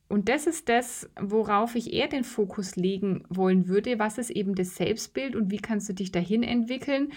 Und 0.08 0.28
das 0.28 0.46
ist 0.46 0.68
das, 0.68 1.10
worauf 1.18 1.74
ich 1.74 1.94
eher 1.94 2.06
den 2.06 2.24
Fokus 2.24 2.76
legen 2.76 3.24
wollen 3.30 3.66
würde. 3.66 3.98
Was 3.98 4.18
ist 4.18 4.28
eben 4.28 4.54
das 4.54 4.76
Selbstbild 4.76 5.34
und 5.34 5.50
wie 5.50 5.56
kannst 5.56 5.88
du 5.88 5.94
dich 5.94 6.12
dahin 6.12 6.42
entwickeln? 6.42 7.12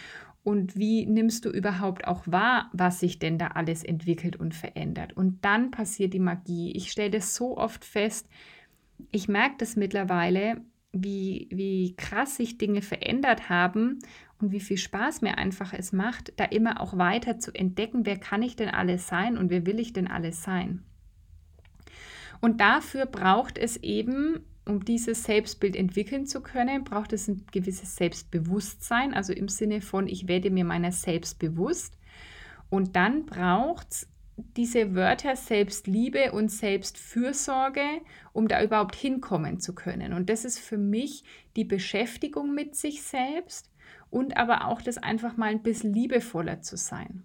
Und 0.45 0.77
wie 0.77 1.07
nimmst 1.07 1.43
du 1.43 1.49
überhaupt 1.49 2.07
auch 2.07 2.21
wahr, 2.27 2.69
was 2.71 2.99
sich 2.99 3.17
denn 3.17 3.39
da 3.39 3.47
alles 3.47 3.83
entwickelt 3.83 4.35
und 4.35 4.53
verändert. 4.53 5.17
Und 5.17 5.43
dann 5.43 5.71
passiert 5.71 6.13
die 6.13 6.19
Magie. 6.19 6.71
Ich 6.73 6.91
stelle 6.91 7.09
das 7.09 7.33
so 7.33 7.57
oft 7.57 7.83
fest, 7.83 8.29
ich 9.11 9.27
merke 9.27 9.55
das 9.57 9.75
mittlerweile, 9.75 10.61
wie, 10.93 11.49
wie 11.51 11.95
krass 11.97 12.37
sich 12.37 12.59
Dinge 12.59 12.83
verändert 12.83 13.49
haben 13.49 13.97
und 14.39 14.51
wie 14.51 14.59
viel 14.59 14.77
Spaß 14.77 15.23
mir 15.23 15.39
einfach 15.39 15.73
es 15.73 15.91
macht, 15.91 16.31
da 16.37 16.45
immer 16.45 16.79
auch 16.79 16.95
weiter 16.95 17.39
zu 17.39 17.51
entdecken, 17.51 18.05
wer 18.05 18.17
kann 18.17 18.43
ich 18.43 18.55
denn 18.55 18.69
alles 18.69 19.07
sein 19.07 19.39
und 19.39 19.49
wer 19.49 19.65
will 19.65 19.79
ich 19.79 19.93
denn 19.93 20.07
alles 20.07 20.43
sein. 20.43 20.83
Und 22.39 22.61
dafür 22.61 23.07
braucht 23.07 23.57
es 23.57 23.77
eben 23.77 24.41
um 24.65 24.83
dieses 24.83 25.23
Selbstbild 25.23 25.75
entwickeln 25.75 26.25
zu 26.25 26.41
können, 26.41 26.83
braucht 26.83 27.13
es 27.13 27.27
ein 27.27 27.45
gewisses 27.51 27.95
Selbstbewusstsein, 27.95 29.13
also 29.13 29.31
im 29.33 29.47
Sinne 29.47 29.81
von, 29.81 30.07
ich 30.07 30.27
werde 30.27 30.49
mir 30.49 30.65
meiner 30.65 30.91
selbst 30.91 31.39
bewusst. 31.39 31.97
Und 32.69 32.95
dann 32.95 33.25
braucht 33.25 33.91
es 33.91 34.07
diese 34.37 34.95
Wörter 34.95 35.35
Selbstliebe 35.35 36.31
und 36.31 36.49
Selbstfürsorge, 36.51 38.01
um 38.33 38.47
da 38.47 38.61
überhaupt 38.63 38.95
hinkommen 38.95 39.59
zu 39.59 39.73
können. 39.73 40.13
Und 40.13 40.29
das 40.29 40.43
ist 40.43 40.59
für 40.59 40.77
mich 40.77 41.23
die 41.55 41.63
Beschäftigung 41.63 42.53
mit 42.53 42.75
sich 42.75 43.03
selbst 43.03 43.71
und 44.09 44.35
aber 44.35 44.67
auch 44.67 44.81
das 44.81 44.97
einfach 44.97 45.37
mal 45.37 45.51
ein 45.51 45.63
bisschen 45.63 45.93
liebevoller 45.93 46.61
zu 46.61 46.75
sein. 46.75 47.23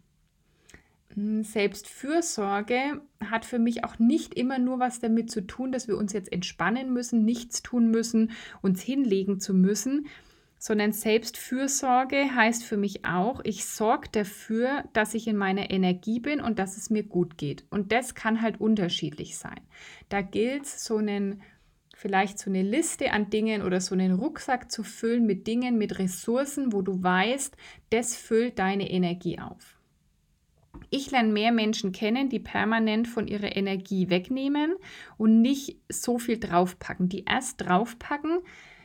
Hm, 1.14 1.42
Selbstfürsorge 1.42 3.00
hat 3.24 3.44
für 3.44 3.58
mich 3.58 3.84
auch 3.84 3.98
nicht 3.98 4.34
immer 4.34 4.58
nur 4.58 4.78
was 4.78 5.00
damit 5.00 5.30
zu 5.30 5.46
tun, 5.46 5.72
dass 5.72 5.88
wir 5.88 5.96
uns 5.96 6.12
jetzt 6.12 6.32
entspannen 6.32 6.92
müssen, 6.92 7.24
nichts 7.24 7.62
tun 7.62 7.90
müssen, 7.90 8.32
uns 8.62 8.80
hinlegen 8.80 9.40
zu 9.40 9.52
müssen, 9.54 10.06
sondern 10.58 10.92
Selbstfürsorge 10.92 12.34
heißt 12.34 12.64
für 12.64 12.76
mich 12.76 13.06
auch, 13.06 13.40
ich 13.44 13.64
sorge 13.64 14.08
dafür, 14.12 14.84
dass 14.92 15.14
ich 15.14 15.26
in 15.26 15.36
meiner 15.36 15.70
Energie 15.70 16.20
bin 16.20 16.40
und 16.40 16.58
dass 16.58 16.76
es 16.76 16.90
mir 16.90 17.02
gut 17.02 17.38
geht. 17.38 17.64
Und 17.70 17.92
das 17.92 18.14
kann 18.14 18.42
halt 18.42 18.60
unterschiedlich 18.60 19.38
sein. 19.38 19.60
Da 20.10 20.20
gilt 20.20 20.64
es, 20.64 20.84
so 20.84 20.98
einen 20.98 21.42
vielleicht 21.94 22.38
so 22.38 22.50
eine 22.50 22.62
Liste 22.62 23.12
an 23.12 23.28
Dingen 23.28 23.62
oder 23.62 23.80
so 23.80 23.94
einen 23.94 24.12
Rucksack 24.12 24.70
zu 24.70 24.82
füllen 24.82 25.26
mit 25.26 25.46
Dingen, 25.46 25.76
mit 25.76 25.98
Ressourcen, 25.98 26.72
wo 26.72 26.80
du 26.80 27.02
weißt, 27.02 27.56
das 27.90 28.16
füllt 28.16 28.58
deine 28.58 28.90
Energie 28.90 29.38
auf. 29.38 29.79
Ich 30.90 31.10
lerne 31.10 31.32
mehr 31.32 31.52
Menschen 31.52 31.92
kennen, 31.92 32.28
die 32.28 32.40
permanent 32.40 33.06
von 33.08 33.28
ihrer 33.28 33.56
Energie 33.56 34.10
wegnehmen 34.10 34.74
und 35.16 35.40
nicht 35.40 35.76
so 35.88 36.18
viel 36.18 36.38
draufpacken. 36.38 37.08
Die 37.08 37.24
erst 37.24 37.60
draufpacken, 37.60 38.40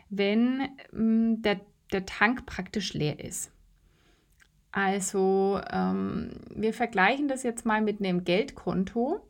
wenn 0.10 0.70
ähm, 0.94 1.42
der, 1.42 1.62
der 1.92 2.06
Tank 2.06 2.46
praktisch 2.46 2.94
leer 2.94 3.20
ist. 3.20 3.52
Also 4.72 5.62
ähm, 5.72 6.32
wir 6.54 6.74
vergleichen 6.74 7.28
das 7.28 7.44
jetzt 7.44 7.66
mal 7.66 7.82
mit 7.82 8.02
einem 8.02 8.26
Geldkonto. 8.26 9.22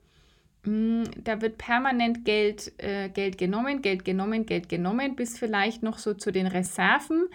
Mm, 0.64 1.04
da 1.24 1.40
wird 1.42 1.60
permanent 1.60 2.26
Geld, 2.26 2.74
äh, 2.78 3.10
Geld 3.10 3.38
genommen, 3.38 3.84
Geld 3.84 4.04
genommen, 4.06 4.46
Geld 4.48 4.70
genommen, 4.70 5.16
bis 5.16 5.38
vielleicht 5.38 5.84
noch 5.84 6.00
so 6.00 6.16
zu 6.16 6.32
den 6.32 6.48
Reserven 6.48 7.28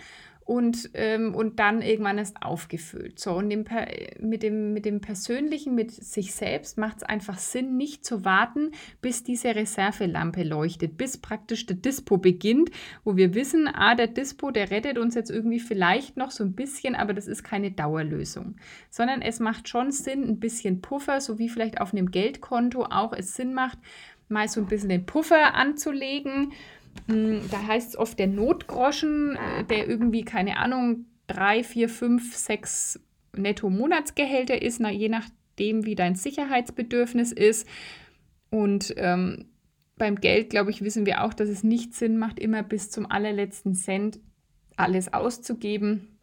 und, 0.50 0.90
ähm, 0.94 1.32
und 1.36 1.60
dann 1.60 1.80
irgendwann 1.80 2.18
erst 2.18 2.42
aufgefüllt. 2.42 3.20
So, 3.20 3.34
und 3.34 3.50
dem, 3.50 3.64
mit, 4.18 4.42
dem, 4.42 4.72
mit 4.72 4.84
dem 4.84 5.00
Persönlichen, 5.00 5.76
mit 5.76 5.92
sich 5.92 6.34
selbst 6.34 6.76
macht 6.76 6.96
es 6.96 7.02
einfach 7.04 7.38
Sinn, 7.38 7.76
nicht 7.76 8.04
zu 8.04 8.24
warten, 8.24 8.72
bis 9.00 9.22
diese 9.22 9.54
Reservelampe 9.54 10.42
leuchtet, 10.42 10.96
bis 10.96 11.18
praktisch 11.18 11.66
der 11.66 11.76
Dispo 11.76 12.18
beginnt, 12.18 12.72
wo 13.04 13.14
wir 13.14 13.32
wissen, 13.34 13.68
ah, 13.72 13.94
der 13.94 14.08
Dispo, 14.08 14.50
der 14.50 14.72
rettet 14.72 14.98
uns 14.98 15.14
jetzt 15.14 15.30
irgendwie 15.30 15.60
vielleicht 15.60 16.16
noch 16.16 16.32
so 16.32 16.42
ein 16.42 16.54
bisschen, 16.54 16.96
aber 16.96 17.14
das 17.14 17.28
ist 17.28 17.44
keine 17.44 17.70
Dauerlösung. 17.70 18.56
Sondern 18.90 19.22
es 19.22 19.38
macht 19.38 19.68
schon 19.68 19.92
Sinn, 19.92 20.24
ein 20.24 20.40
bisschen 20.40 20.80
Puffer, 20.80 21.20
so 21.20 21.38
wie 21.38 21.48
vielleicht 21.48 21.80
auf 21.80 21.92
einem 21.92 22.10
Geldkonto 22.10 22.86
auch 22.90 23.12
es 23.12 23.36
Sinn 23.36 23.54
macht, 23.54 23.78
mal 24.28 24.48
so 24.48 24.60
ein 24.60 24.66
bisschen 24.66 24.88
den 24.88 25.06
Puffer 25.06 25.54
anzulegen 25.54 26.52
da 27.06 27.66
heißt 27.66 27.90
es 27.90 27.96
oft 27.96 28.18
der 28.18 28.26
Notgroschen, 28.26 29.36
äh, 29.36 29.64
der 29.64 29.88
irgendwie, 29.88 30.24
keine 30.24 30.58
Ahnung, 30.58 31.06
drei, 31.26 31.62
vier, 31.62 31.88
fünf, 31.88 32.36
sechs 32.36 33.00
Netto-Monatsgehälter 33.36 34.60
ist, 34.62 34.80
je 34.80 35.08
nachdem, 35.08 35.84
wie 35.84 35.94
dein 35.94 36.14
Sicherheitsbedürfnis 36.14 37.32
ist. 37.32 37.66
Und 38.50 38.94
ähm, 38.96 39.46
beim 39.96 40.16
Geld, 40.16 40.50
glaube 40.50 40.70
ich, 40.70 40.82
wissen 40.82 41.06
wir 41.06 41.22
auch, 41.22 41.34
dass 41.34 41.48
es 41.48 41.62
nicht 41.62 41.94
Sinn 41.94 42.18
macht, 42.18 42.38
immer 42.38 42.62
bis 42.62 42.90
zum 42.90 43.10
allerletzten 43.10 43.74
Cent 43.74 44.18
alles 44.76 45.12
auszugeben, 45.12 46.18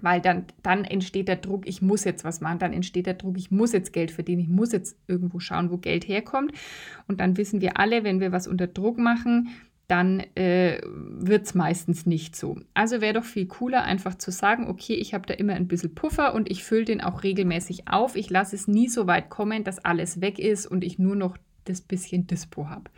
weil 0.00 0.20
dann, 0.20 0.46
dann 0.62 0.84
entsteht 0.84 1.28
der 1.28 1.36
Druck, 1.36 1.68
ich 1.68 1.82
muss 1.82 2.04
jetzt 2.04 2.24
was 2.24 2.40
machen, 2.40 2.58
dann 2.58 2.72
entsteht 2.72 3.06
der 3.06 3.14
Druck, 3.14 3.36
ich 3.36 3.50
muss 3.50 3.72
jetzt 3.72 3.92
Geld 3.92 4.10
verdienen, 4.10 4.40
ich 4.40 4.48
muss 4.48 4.72
jetzt 4.72 4.96
irgendwo 5.06 5.38
schauen, 5.38 5.70
wo 5.70 5.76
Geld 5.76 6.08
herkommt. 6.08 6.52
Und 7.06 7.20
dann 7.20 7.36
wissen 7.36 7.60
wir 7.60 7.78
alle, 7.78 8.02
wenn 8.02 8.18
wir 8.18 8.32
was 8.32 8.48
unter 8.48 8.66
Druck 8.66 8.98
machen, 8.98 9.50
dann 9.92 10.20
äh, 10.36 10.80
wird 10.86 11.44
es 11.44 11.54
meistens 11.54 12.06
nicht 12.06 12.34
so. 12.34 12.56
Also 12.72 13.02
wäre 13.02 13.12
doch 13.12 13.24
viel 13.24 13.44
cooler, 13.44 13.84
einfach 13.84 14.14
zu 14.14 14.30
sagen, 14.30 14.66
okay, 14.68 14.94
ich 14.94 15.12
habe 15.12 15.26
da 15.26 15.34
immer 15.34 15.52
ein 15.52 15.68
bisschen 15.68 15.94
Puffer 15.94 16.32
und 16.32 16.50
ich 16.50 16.64
fülle 16.64 16.86
den 16.86 17.02
auch 17.02 17.22
regelmäßig 17.22 17.88
auf. 17.88 18.16
Ich 18.16 18.30
lasse 18.30 18.56
es 18.56 18.66
nie 18.66 18.88
so 18.88 19.06
weit 19.06 19.28
kommen, 19.28 19.64
dass 19.64 19.84
alles 19.84 20.22
weg 20.22 20.38
ist 20.38 20.64
und 20.66 20.82
ich 20.82 20.98
nur 20.98 21.14
noch 21.14 21.36
das 21.64 21.82
bisschen 21.82 22.26
Dispo 22.26 22.70
habe. 22.70 22.90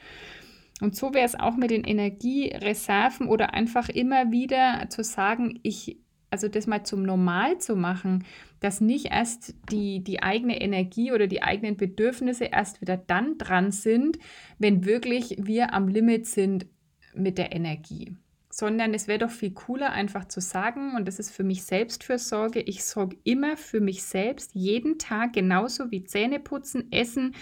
Und 0.80 0.94
so 0.94 1.12
wäre 1.12 1.26
es 1.26 1.34
auch 1.34 1.56
mit 1.56 1.72
den 1.72 1.82
Energiereserven 1.82 3.26
oder 3.26 3.54
einfach 3.54 3.88
immer 3.88 4.30
wieder 4.30 4.86
zu 4.88 5.02
sagen, 5.02 5.58
ich, 5.64 5.98
also 6.30 6.46
das 6.46 6.68
mal 6.68 6.84
zum 6.84 7.02
Normal 7.02 7.58
zu 7.58 7.74
machen, 7.74 8.22
dass 8.60 8.80
nicht 8.80 9.06
erst 9.06 9.56
die, 9.72 10.04
die 10.04 10.22
eigene 10.22 10.60
Energie 10.60 11.10
oder 11.10 11.26
die 11.26 11.42
eigenen 11.42 11.76
Bedürfnisse 11.76 12.44
erst 12.44 12.80
wieder 12.80 12.96
dann 12.96 13.36
dran 13.36 13.72
sind, 13.72 14.20
wenn 14.60 14.84
wirklich 14.84 15.36
wir 15.40 15.74
am 15.74 15.88
Limit 15.88 16.28
sind 16.28 16.66
mit 17.14 17.38
der 17.38 17.52
Energie. 17.52 18.16
Sondern 18.50 18.94
es 18.94 19.09
wäre 19.09 19.18
doch 19.18 19.30
viel 19.30 19.52
cooler, 19.52 19.90
einfach 19.90 20.26
zu 20.26 20.40
sagen, 20.40 20.94
und 20.97 21.09
das 21.09 21.18
ist 21.18 21.30
für 21.30 21.42
mich 21.42 21.64
Selbstfürsorge, 21.64 22.61
ich 22.61 22.85
sorge 22.85 23.16
immer 23.25 23.56
für 23.56 23.80
mich 23.80 24.04
selbst, 24.04 24.54
jeden 24.54 24.99
Tag, 24.99 25.33
genauso 25.33 25.90
wie 25.90 26.04
Zähne 26.04 26.38
putzen, 26.38 26.92
Essen 26.92 27.35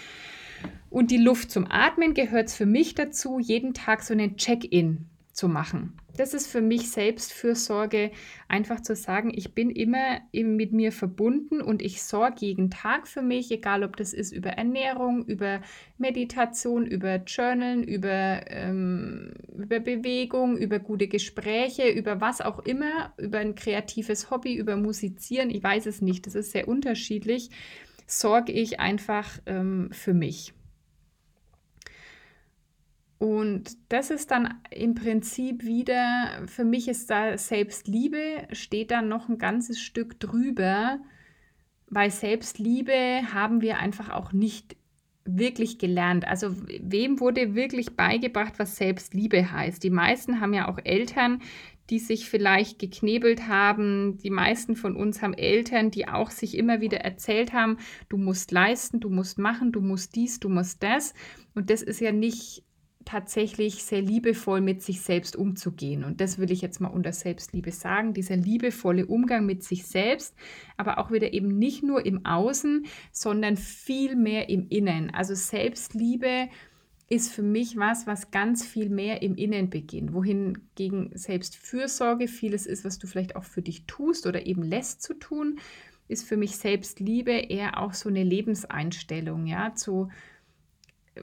und 0.89 1.11
die 1.11 1.17
Luft 1.17 1.51
zum 1.51 1.65
Atmen 1.69 2.13
gehört 2.13 2.47
es 2.49 2.55
für 2.55 2.65
mich 2.65 2.95
dazu, 2.95 3.39
jeden 3.39 3.73
Tag 3.73 4.03
so 4.03 4.13
einen 4.13 4.37
Check-in 4.37 5.09
zu 5.33 5.47
machen. 5.47 5.97
Das 6.15 6.35
ist 6.35 6.45
für 6.45 6.61
mich 6.61 6.91
Selbstfürsorge, 6.91 8.11
einfach 8.47 8.81
zu 8.81 8.95
sagen, 8.95 9.31
ich 9.33 9.55
bin 9.55 9.71
immer 9.71 10.19
mit 10.31 10.71
mir 10.71 10.91
verbunden 10.91 11.59
und 11.59 11.81
ich 11.81 12.03
sorge 12.03 12.45
jeden 12.45 12.69
Tag 12.69 13.07
für 13.07 13.23
mich, 13.23 13.49
egal 13.49 13.83
ob 13.83 13.97
das 13.97 14.13
ist 14.13 14.31
über 14.31 14.51
Ernährung, 14.51 15.25
über 15.25 15.61
Meditation, 15.97 16.85
über 16.85 17.15
Journalen, 17.15 17.83
über, 17.83 18.41
ähm, 18.47 19.33
über 19.57 19.79
Bewegung, 19.79 20.55
über 20.55 20.77
gute 20.77 21.07
Gespräche, 21.07 21.89
über 21.89 22.21
was 22.21 22.39
auch 22.39 22.59
immer, 22.59 23.13
über 23.17 23.39
ein 23.39 23.55
kreatives 23.55 24.29
Hobby, 24.29 24.55
über 24.55 24.77
Musizieren, 24.77 25.49
ich 25.49 25.63
weiß 25.63 25.87
es 25.87 26.01
nicht, 26.01 26.27
das 26.27 26.35
ist 26.35 26.51
sehr 26.51 26.67
unterschiedlich, 26.67 27.49
sorge 28.05 28.51
ich 28.51 28.79
einfach 28.79 29.39
ähm, 29.47 29.89
für 29.91 30.13
mich. 30.13 30.53
Und 33.23 33.77
das 33.87 34.11
ist 34.11 34.31
dann 34.31 34.55
im 34.69 34.95
Prinzip 34.95 35.63
wieder, 35.63 36.43
für 36.45 36.65
mich 36.65 36.89
ist 36.89 37.09
da 37.09 37.37
Selbstliebe, 37.37 38.49
steht 38.51 38.91
dann 38.91 39.07
noch 39.07 39.29
ein 39.29 39.37
ganzes 39.37 39.79
Stück 39.79 40.19
drüber, 40.19 40.99
weil 41.87 42.11
Selbstliebe 42.11 43.21
haben 43.33 43.61
wir 43.61 43.79
einfach 43.79 44.09
auch 44.09 44.33
nicht 44.33 44.75
wirklich 45.23 45.79
gelernt. 45.79 46.27
Also 46.27 46.53
wem 46.81 47.21
wurde 47.21 47.55
wirklich 47.55 47.95
beigebracht, 47.95 48.55
was 48.57 48.75
Selbstliebe 48.75 49.53
heißt? 49.53 49.81
Die 49.85 49.89
meisten 49.89 50.41
haben 50.41 50.53
ja 50.53 50.67
auch 50.67 50.79
Eltern, 50.83 51.41
die 51.89 51.99
sich 51.99 52.29
vielleicht 52.29 52.77
geknebelt 52.77 53.47
haben. 53.47 54.17
Die 54.17 54.31
meisten 54.31 54.75
von 54.75 54.97
uns 54.97 55.21
haben 55.21 55.33
Eltern, 55.33 55.91
die 55.91 56.09
auch 56.09 56.29
sich 56.29 56.57
immer 56.57 56.81
wieder 56.81 56.97
erzählt 56.97 57.53
haben, 57.53 57.77
du 58.09 58.17
musst 58.17 58.51
leisten, 58.51 58.99
du 58.99 59.09
musst 59.09 59.39
machen, 59.39 59.71
du 59.71 59.79
musst 59.79 60.13
dies, 60.13 60.41
du 60.41 60.49
musst 60.49 60.83
das. 60.83 61.13
Und 61.55 61.69
das 61.69 61.81
ist 61.81 62.01
ja 62.01 62.11
nicht 62.11 62.65
tatsächlich 63.05 63.83
sehr 63.83 64.01
liebevoll 64.01 64.61
mit 64.61 64.81
sich 64.81 65.01
selbst 65.01 65.35
umzugehen. 65.35 66.03
Und 66.03 66.21
das 66.21 66.37
will 66.37 66.51
ich 66.51 66.61
jetzt 66.61 66.79
mal 66.79 66.89
unter 66.89 67.13
Selbstliebe 67.13 67.71
sagen, 67.71 68.13
dieser 68.13 68.35
liebevolle 68.35 69.05
Umgang 69.05 69.45
mit 69.45 69.63
sich 69.63 69.85
selbst, 69.85 70.35
aber 70.77 70.97
auch 70.97 71.11
wieder 71.11 71.33
eben 71.33 71.57
nicht 71.57 71.83
nur 71.83 72.05
im 72.05 72.25
Außen, 72.25 72.85
sondern 73.11 73.57
viel 73.57 74.15
mehr 74.15 74.49
im 74.49 74.67
Innen. 74.69 75.09
Also 75.11 75.35
Selbstliebe 75.35 76.49
ist 77.09 77.31
für 77.31 77.43
mich 77.43 77.77
was, 77.77 78.07
was 78.07 78.31
ganz 78.31 78.65
viel 78.65 78.89
mehr 78.89 79.21
im 79.21 79.35
Innen 79.35 79.69
beginnt. 79.69 80.13
Wohingegen 80.13 81.11
Selbstfürsorge 81.13 82.27
vieles 82.27 82.65
ist, 82.65 82.85
was 82.85 82.97
du 82.97 83.07
vielleicht 83.07 83.35
auch 83.35 83.43
für 83.43 83.61
dich 83.61 83.85
tust 83.85 84.25
oder 84.25 84.45
eben 84.45 84.63
lässt 84.63 85.03
zu 85.03 85.13
tun, 85.13 85.59
ist 86.07 86.27
für 86.27 86.37
mich 86.37 86.57
Selbstliebe 86.57 87.31
eher 87.31 87.79
auch 87.79 87.93
so 87.93 88.09
eine 88.09 88.23
Lebenseinstellung, 88.23 89.45
ja, 89.45 89.75
zu 89.75 90.09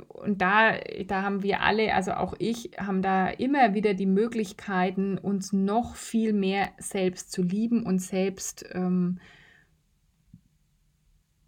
und 0.09 0.41
da, 0.41 0.77
da 1.07 1.23
haben 1.23 1.43
wir 1.43 1.63
alle, 1.63 1.95
also 1.95 2.13
auch 2.13 2.35
ich, 2.39 2.71
haben 2.79 3.03
da 3.03 3.29
immer 3.29 3.75
wieder 3.75 3.95
die 3.95 4.07
Möglichkeiten, 4.07 5.19
uns 5.19 5.53
noch 5.53 5.97
viel 5.97 6.33
mehr 6.33 6.69
selbst 6.79 7.33
zu 7.33 7.43
lieben 7.43 7.83
und 7.83 7.99
selbst 7.99 8.65
ähm, 8.73 9.19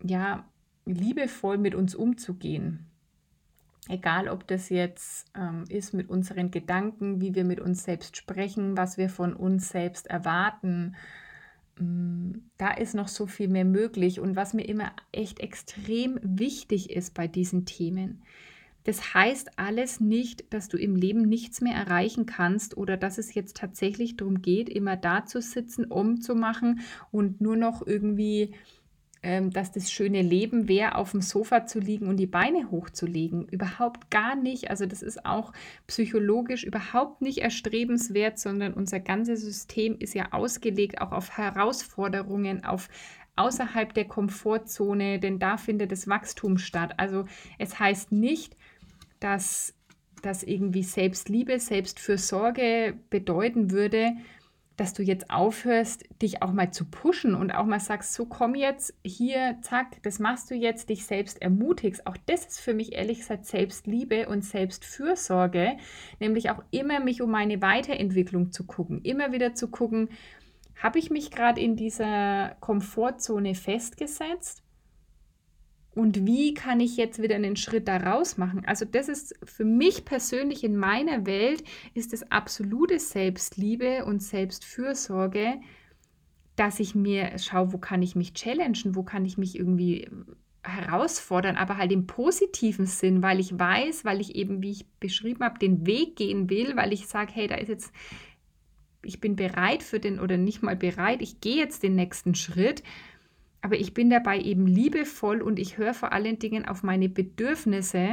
ja, 0.02 0.44
liebevoll 0.86 1.58
mit 1.58 1.74
uns 1.74 1.94
umzugehen. 1.94 2.86
Egal, 3.88 4.28
ob 4.28 4.46
das 4.46 4.68
jetzt 4.68 5.30
ähm, 5.36 5.64
ist 5.68 5.92
mit 5.92 6.08
unseren 6.08 6.50
Gedanken, 6.50 7.20
wie 7.20 7.34
wir 7.34 7.44
mit 7.44 7.60
uns 7.60 7.84
selbst 7.84 8.16
sprechen, 8.16 8.76
was 8.76 8.96
wir 8.96 9.08
von 9.08 9.34
uns 9.34 9.68
selbst 9.68 10.06
erwarten, 10.06 10.94
da 11.78 12.70
ist 12.72 12.94
noch 12.94 13.08
so 13.08 13.26
viel 13.26 13.48
mehr 13.48 13.64
möglich. 13.64 14.20
Und 14.20 14.36
was 14.36 14.54
mir 14.54 14.68
immer 14.68 14.92
echt 15.10 15.40
extrem 15.40 16.18
wichtig 16.22 16.90
ist 16.90 17.14
bei 17.14 17.26
diesen 17.26 17.64
Themen, 17.64 18.22
das 18.84 19.14
heißt 19.14 19.58
alles 19.58 20.00
nicht, 20.00 20.52
dass 20.52 20.68
du 20.68 20.76
im 20.76 20.96
Leben 20.96 21.22
nichts 21.22 21.60
mehr 21.60 21.74
erreichen 21.74 22.26
kannst 22.26 22.76
oder 22.76 22.96
dass 22.96 23.16
es 23.16 23.32
jetzt 23.34 23.56
tatsächlich 23.56 24.16
darum 24.16 24.42
geht, 24.42 24.68
immer 24.68 24.96
da 24.96 25.24
zu 25.24 25.40
sitzen, 25.40 25.84
umzumachen 25.84 26.80
und 27.12 27.40
nur 27.40 27.56
noch 27.56 27.86
irgendwie 27.86 28.54
dass 29.22 29.70
das 29.70 29.92
schöne 29.92 30.20
Leben 30.20 30.66
wäre, 30.66 30.96
auf 30.96 31.12
dem 31.12 31.20
Sofa 31.20 31.64
zu 31.64 31.78
liegen 31.78 32.08
und 32.08 32.16
die 32.16 32.26
Beine 32.26 32.72
hochzulegen. 32.72 33.46
Überhaupt 33.46 34.10
gar 34.10 34.34
nicht. 34.34 34.68
Also 34.68 34.84
das 34.84 35.00
ist 35.00 35.24
auch 35.24 35.52
psychologisch 35.86 36.64
überhaupt 36.64 37.22
nicht 37.22 37.38
erstrebenswert, 37.38 38.40
sondern 38.40 38.74
unser 38.74 38.98
ganzes 38.98 39.42
System 39.42 39.96
ist 39.96 40.14
ja 40.14 40.32
ausgelegt 40.32 41.00
auch 41.00 41.12
auf 41.12 41.38
Herausforderungen, 41.38 42.64
auf 42.64 42.88
außerhalb 43.36 43.94
der 43.94 44.06
Komfortzone, 44.06 45.20
denn 45.20 45.38
da 45.38 45.56
findet 45.56 45.92
das 45.92 46.08
Wachstum 46.08 46.58
statt. 46.58 46.94
Also 46.96 47.24
es 47.58 47.78
heißt 47.78 48.10
nicht, 48.10 48.56
dass 49.20 49.74
das 50.22 50.42
irgendwie 50.42 50.82
Selbstliebe, 50.82 51.60
Selbstfürsorge 51.60 52.94
bedeuten 53.08 53.70
würde, 53.70 54.12
dass 54.76 54.94
du 54.94 55.02
jetzt 55.02 55.30
aufhörst, 55.30 56.04
dich 56.20 56.42
auch 56.42 56.52
mal 56.52 56.72
zu 56.72 56.84
pushen 56.84 57.34
und 57.34 57.50
auch 57.52 57.66
mal 57.66 57.80
sagst, 57.80 58.14
so 58.14 58.26
komm 58.26 58.54
jetzt 58.54 58.94
hier, 59.04 59.58
zack, 59.62 60.02
das 60.02 60.18
machst 60.18 60.50
du 60.50 60.54
jetzt, 60.54 60.88
dich 60.88 61.06
selbst 61.06 61.40
ermutigst. 61.42 62.06
Auch 62.06 62.16
das 62.26 62.46
ist 62.46 62.60
für 62.60 62.74
mich 62.74 62.92
ehrlich 62.92 63.18
gesagt 63.18 63.46
Selbstliebe 63.46 64.28
und 64.28 64.44
Selbstfürsorge, 64.44 65.76
nämlich 66.20 66.50
auch 66.50 66.62
immer 66.70 67.00
mich 67.00 67.22
um 67.22 67.30
meine 67.30 67.60
Weiterentwicklung 67.60 68.52
zu 68.52 68.64
gucken, 68.64 69.02
immer 69.02 69.32
wieder 69.32 69.54
zu 69.54 69.68
gucken, 69.68 70.08
habe 70.76 70.98
ich 70.98 71.10
mich 71.10 71.30
gerade 71.30 71.60
in 71.60 71.76
dieser 71.76 72.56
Komfortzone 72.60 73.54
festgesetzt 73.54 74.61
und 75.94 76.26
wie 76.26 76.54
kann 76.54 76.80
ich 76.80 76.96
jetzt 76.96 77.20
wieder 77.20 77.34
einen 77.34 77.56
Schritt 77.56 77.86
da 77.86 77.98
raus 77.98 78.38
machen? 78.38 78.64
Also 78.66 78.86
das 78.86 79.08
ist 79.08 79.38
für 79.44 79.64
mich 79.64 80.04
persönlich 80.04 80.64
in 80.64 80.76
meiner 80.76 81.26
Welt 81.26 81.62
ist 81.92 82.14
es 82.14 82.30
absolute 82.30 82.98
Selbstliebe 82.98 84.04
und 84.06 84.22
Selbstfürsorge, 84.22 85.60
dass 86.56 86.80
ich 86.80 86.94
mir 86.94 87.38
schaue, 87.38 87.72
wo 87.72 87.78
kann 87.78 88.02
ich 88.02 88.16
mich 88.16 88.32
challengen, 88.32 88.94
wo 88.94 89.02
kann 89.02 89.26
ich 89.26 89.36
mich 89.36 89.58
irgendwie 89.58 90.08
herausfordern, 90.64 91.56
aber 91.56 91.76
halt 91.76 91.92
im 91.92 92.06
positiven 92.06 92.86
Sinn, 92.86 93.22
weil 93.22 93.40
ich 93.40 93.58
weiß, 93.58 94.04
weil 94.04 94.20
ich 94.20 94.34
eben, 94.34 94.62
wie 94.62 94.70
ich 94.70 94.86
beschrieben 95.00 95.44
habe, 95.44 95.58
den 95.58 95.86
Weg 95.86 96.16
gehen 96.16 96.48
will, 96.48 96.76
weil 96.76 96.92
ich 96.92 97.06
sage, 97.06 97.32
hey, 97.34 97.48
da 97.48 97.56
ist 97.56 97.68
jetzt, 97.68 97.92
ich 99.02 99.20
bin 99.20 99.34
bereit 99.34 99.82
für 99.82 99.98
den 99.98 100.20
oder 100.20 100.36
nicht 100.36 100.62
mal 100.62 100.76
bereit, 100.76 101.20
ich 101.20 101.40
gehe 101.40 101.56
jetzt 101.56 101.82
den 101.82 101.96
nächsten 101.96 102.34
Schritt 102.34 102.82
aber 103.62 103.78
ich 103.78 103.94
bin 103.94 104.10
dabei 104.10 104.40
eben 104.40 104.66
liebevoll 104.66 105.40
und 105.40 105.58
ich 105.58 105.78
höre 105.78 105.94
vor 105.94 106.12
allen 106.12 106.38
Dingen 106.38 106.66
auf 106.66 106.82
meine 106.82 107.08
Bedürfnisse. 107.08 108.08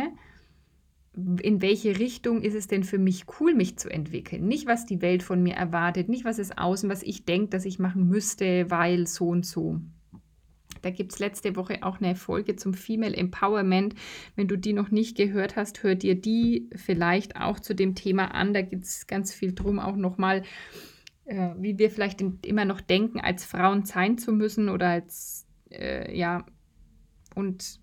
In 1.42 1.62
welche 1.62 2.00
Richtung 2.00 2.44
ist 2.44 2.54
es 2.54 2.68
denn 2.68 2.84
für 2.84 3.00
mich 3.00 3.26
cool, 3.40 3.56
mich 3.56 3.78
zu 3.78 3.90
entwickeln? 3.90 4.48
Nicht, 4.48 4.68
was 4.68 4.86
die 4.86 5.02
Welt 5.02 5.24
von 5.24 5.42
mir 5.42 5.56
erwartet, 5.56 6.08
nicht, 6.08 6.24
was 6.24 6.38
es 6.38 6.56
außen, 6.56 6.88
was 6.88 7.02
ich 7.02 7.26
denke, 7.26 7.50
dass 7.50 7.66
ich 7.66 7.80
machen 7.80 8.08
müsste, 8.08 8.70
weil 8.70 9.08
so 9.08 9.28
und 9.28 9.46
so. 9.46 9.82
Da 10.84 10.92
gibt 10.92 11.12
es 11.12 11.20
letzte 11.20 11.56
Woche 11.56 11.80
auch 11.82 12.00
eine 12.00 12.16
Folge 12.16 12.56
zum 12.56 12.74
Female 12.74 13.18
Empowerment. 13.18 13.96
Wenn 14.36 14.48
du 14.48 14.56
die 14.56 14.74
noch 14.74 14.92
nicht 14.92 15.18
gehört 15.18 15.56
hast, 15.56 15.84
hör 15.84 15.96
dir 15.96 16.16
die 16.16 16.70
vielleicht 16.76 17.36
auch 17.36 17.60
zu 17.60 17.74
dem 17.74 17.96
Thema 17.96 18.34
an. 18.34 18.54
Da 18.54 18.62
gibt 18.62 18.86
es 18.86 19.08
ganz 19.08 19.34
viel 19.34 19.54
drum, 19.54 19.80
auch 19.80 19.96
nochmal 19.96 20.44
äh, 21.30 21.54
wie 21.58 21.78
wir 21.78 21.92
vielleicht 21.92 22.22
in, 22.22 22.40
immer 22.44 22.66
noch 22.66 22.82
denken, 22.82 23.20
als 23.20 23.46
Frauen 23.46 23.86
sein 23.86 24.18
zu 24.18 24.32
müssen 24.32 24.68
oder 24.68 24.88
als, 24.90 25.46
äh, 25.70 26.18
ja, 26.18 26.44
und 27.36 27.80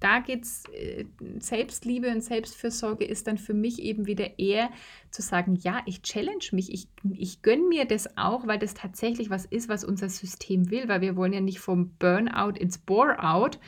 da 0.00 0.20
geht 0.20 0.44
es, 0.44 0.64
äh, 0.72 1.04
Selbstliebe 1.38 2.08
und 2.08 2.22
Selbstfürsorge 2.22 3.04
ist 3.04 3.26
dann 3.26 3.36
für 3.36 3.52
mich 3.52 3.80
eben 3.82 4.06
wieder 4.06 4.38
eher 4.38 4.70
zu 5.10 5.20
sagen, 5.20 5.56
ja, 5.56 5.82
ich 5.84 6.00
challenge 6.00 6.46
mich, 6.52 6.72
ich, 6.72 6.88
ich 7.12 7.42
gönne 7.42 7.68
mir 7.68 7.84
das 7.84 8.16
auch, 8.16 8.46
weil 8.46 8.58
das 8.58 8.72
tatsächlich 8.74 9.28
was 9.28 9.44
ist, 9.44 9.68
was 9.68 9.84
unser 9.84 10.08
System 10.08 10.70
will, 10.70 10.88
weil 10.88 11.02
wir 11.02 11.14
wollen 11.14 11.34
ja 11.34 11.40
nicht 11.40 11.60
vom 11.60 11.90
Burnout 11.98 12.58
ins 12.58 12.78
Bore-out, 12.78 13.60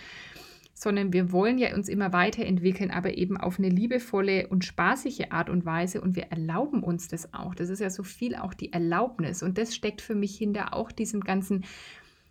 sondern 0.85 1.13
wir 1.15 1.33
wollen 1.33 1.59
ja 1.59 1.75
uns 1.75 1.89
immer 1.89 2.13
weiterentwickeln, 2.13 2.91
aber 2.91 3.17
eben 3.17 3.39
auf 3.39 3.59
eine 3.59 3.71
liebevolle 3.71 4.47
und 4.49 4.65
spaßige 4.67 5.31
Art 5.31 5.49
und 5.49 5.65
Weise 5.65 6.01
und 6.03 6.15
wir 6.15 6.25
erlauben 6.25 6.83
uns 6.83 7.09
das 7.09 7.33
auch. 7.33 7.55
Das 7.55 7.71
ist 7.71 7.81
ja 7.81 7.89
so 7.89 8.03
viel 8.03 8.37
auch 8.37 8.53
die 8.53 8.73
Erlaubnis 8.73 9.43
und 9.43 9.57
das 9.57 9.75
steckt 9.75 10.03
für 10.03 10.15
mich 10.15 10.37
hinter 10.37 10.75
auch 10.75 10.93
diesem 10.93 11.23
ganzen 11.23 11.65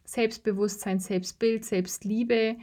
Selbstbewusstsein, 0.05 0.99
Selbstbild, 0.99 1.65
Selbstliebe, 1.65 2.55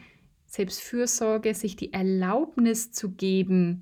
Selbstfürsorge, 0.46 1.55
sich 1.55 1.74
die 1.74 1.92
Erlaubnis 1.92 2.92
zu 2.92 3.11
geben, 3.11 3.81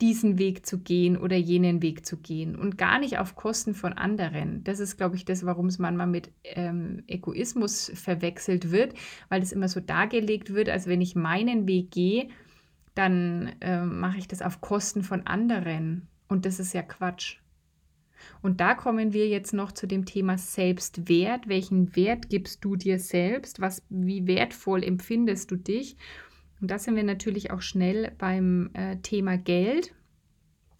diesen 0.00 0.38
Weg 0.38 0.66
zu 0.66 0.78
gehen 0.78 1.16
oder 1.16 1.36
jenen 1.36 1.80
Weg 1.80 2.04
zu 2.04 2.18
gehen 2.18 2.54
und 2.54 2.76
gar 2.76 2.98
nicht 2.98 3.18
auf 3.18 3.34
Kosten 3.34 3.74
von 3.74 3.94
anderen. 3.94 4.62
Das 4.62 4.78
ist, 4.78 4.98
glaube 4.98 5.16
ich, 5.16 5.24
das, 5.24 5.46
warum 5.46 5.66
es 5.66 5.78
manchmal 5.78 6.06
mit 6.06 6.30
ähm, 6.44 7.02
Egoismus 7.06 7.90
verwechselt 7.94 8.70
wird, 8.70 8.94
weil 9.30 9.42
es 9.42 9.52
immer 9.52 9.68
so 9.68 9.80
dargelegt 9.80 10.52
wird, 10.52 10.68
als 10.68 10.86
wenn 10.86 11.00
ich 11.00 11.16
meinen 11.16 11.66
Weg 11.66 11.90
gehe, 11.90 12.28
dann 12.94 13.52
äh, 13.60 13.82
mache 13.84 14.18
ich 14.18 14.28
das 14.28 14.42
auf 14.42 14.60
Kosten 14.60 15.02
von 15.02 15.26
anderen. 15.26 16.08
Und 16.28 16.44
das 16.44 16.60
ist 16.60 16.74
ja 16.74 16.82
Quatsch. 16.82 17.38
Und 18.42 18.60
da 18.60 18.74
kommen 18.74 19.12
wir 19.12 19.28
jetzt 19.28 19.52
noch 19.52 19.72
zu 19.72 19.86
dem 19.86 20.04
Thema 20.04 20.36
Selbstwert. 20.38 21.48
Welchen 21.48 21.94
Wert 21.96 22.28
gibst 22.28 22.64
du 22.64 22.76
dir 22.76 22.98
selbst? 22.98 23.60
Was, 23.60 23.82
wie 23.88 24.26
wertvoll 24.26 24.82
empfindest 24.82 25.50
du 25.50 25.56
dich? 25.56 25.96
Und 26.60 26.70
da 26.70 26.78
sind 26.78 26.96
wir 26.96 27.04
natürlich 27.04 27.50
auch 27.50 27.60
schnell 27.60 28.12
beim 28.18 28.70
äh, 28.72 28.96
Thema 28.96 29.36
Geld. 29.36 29.94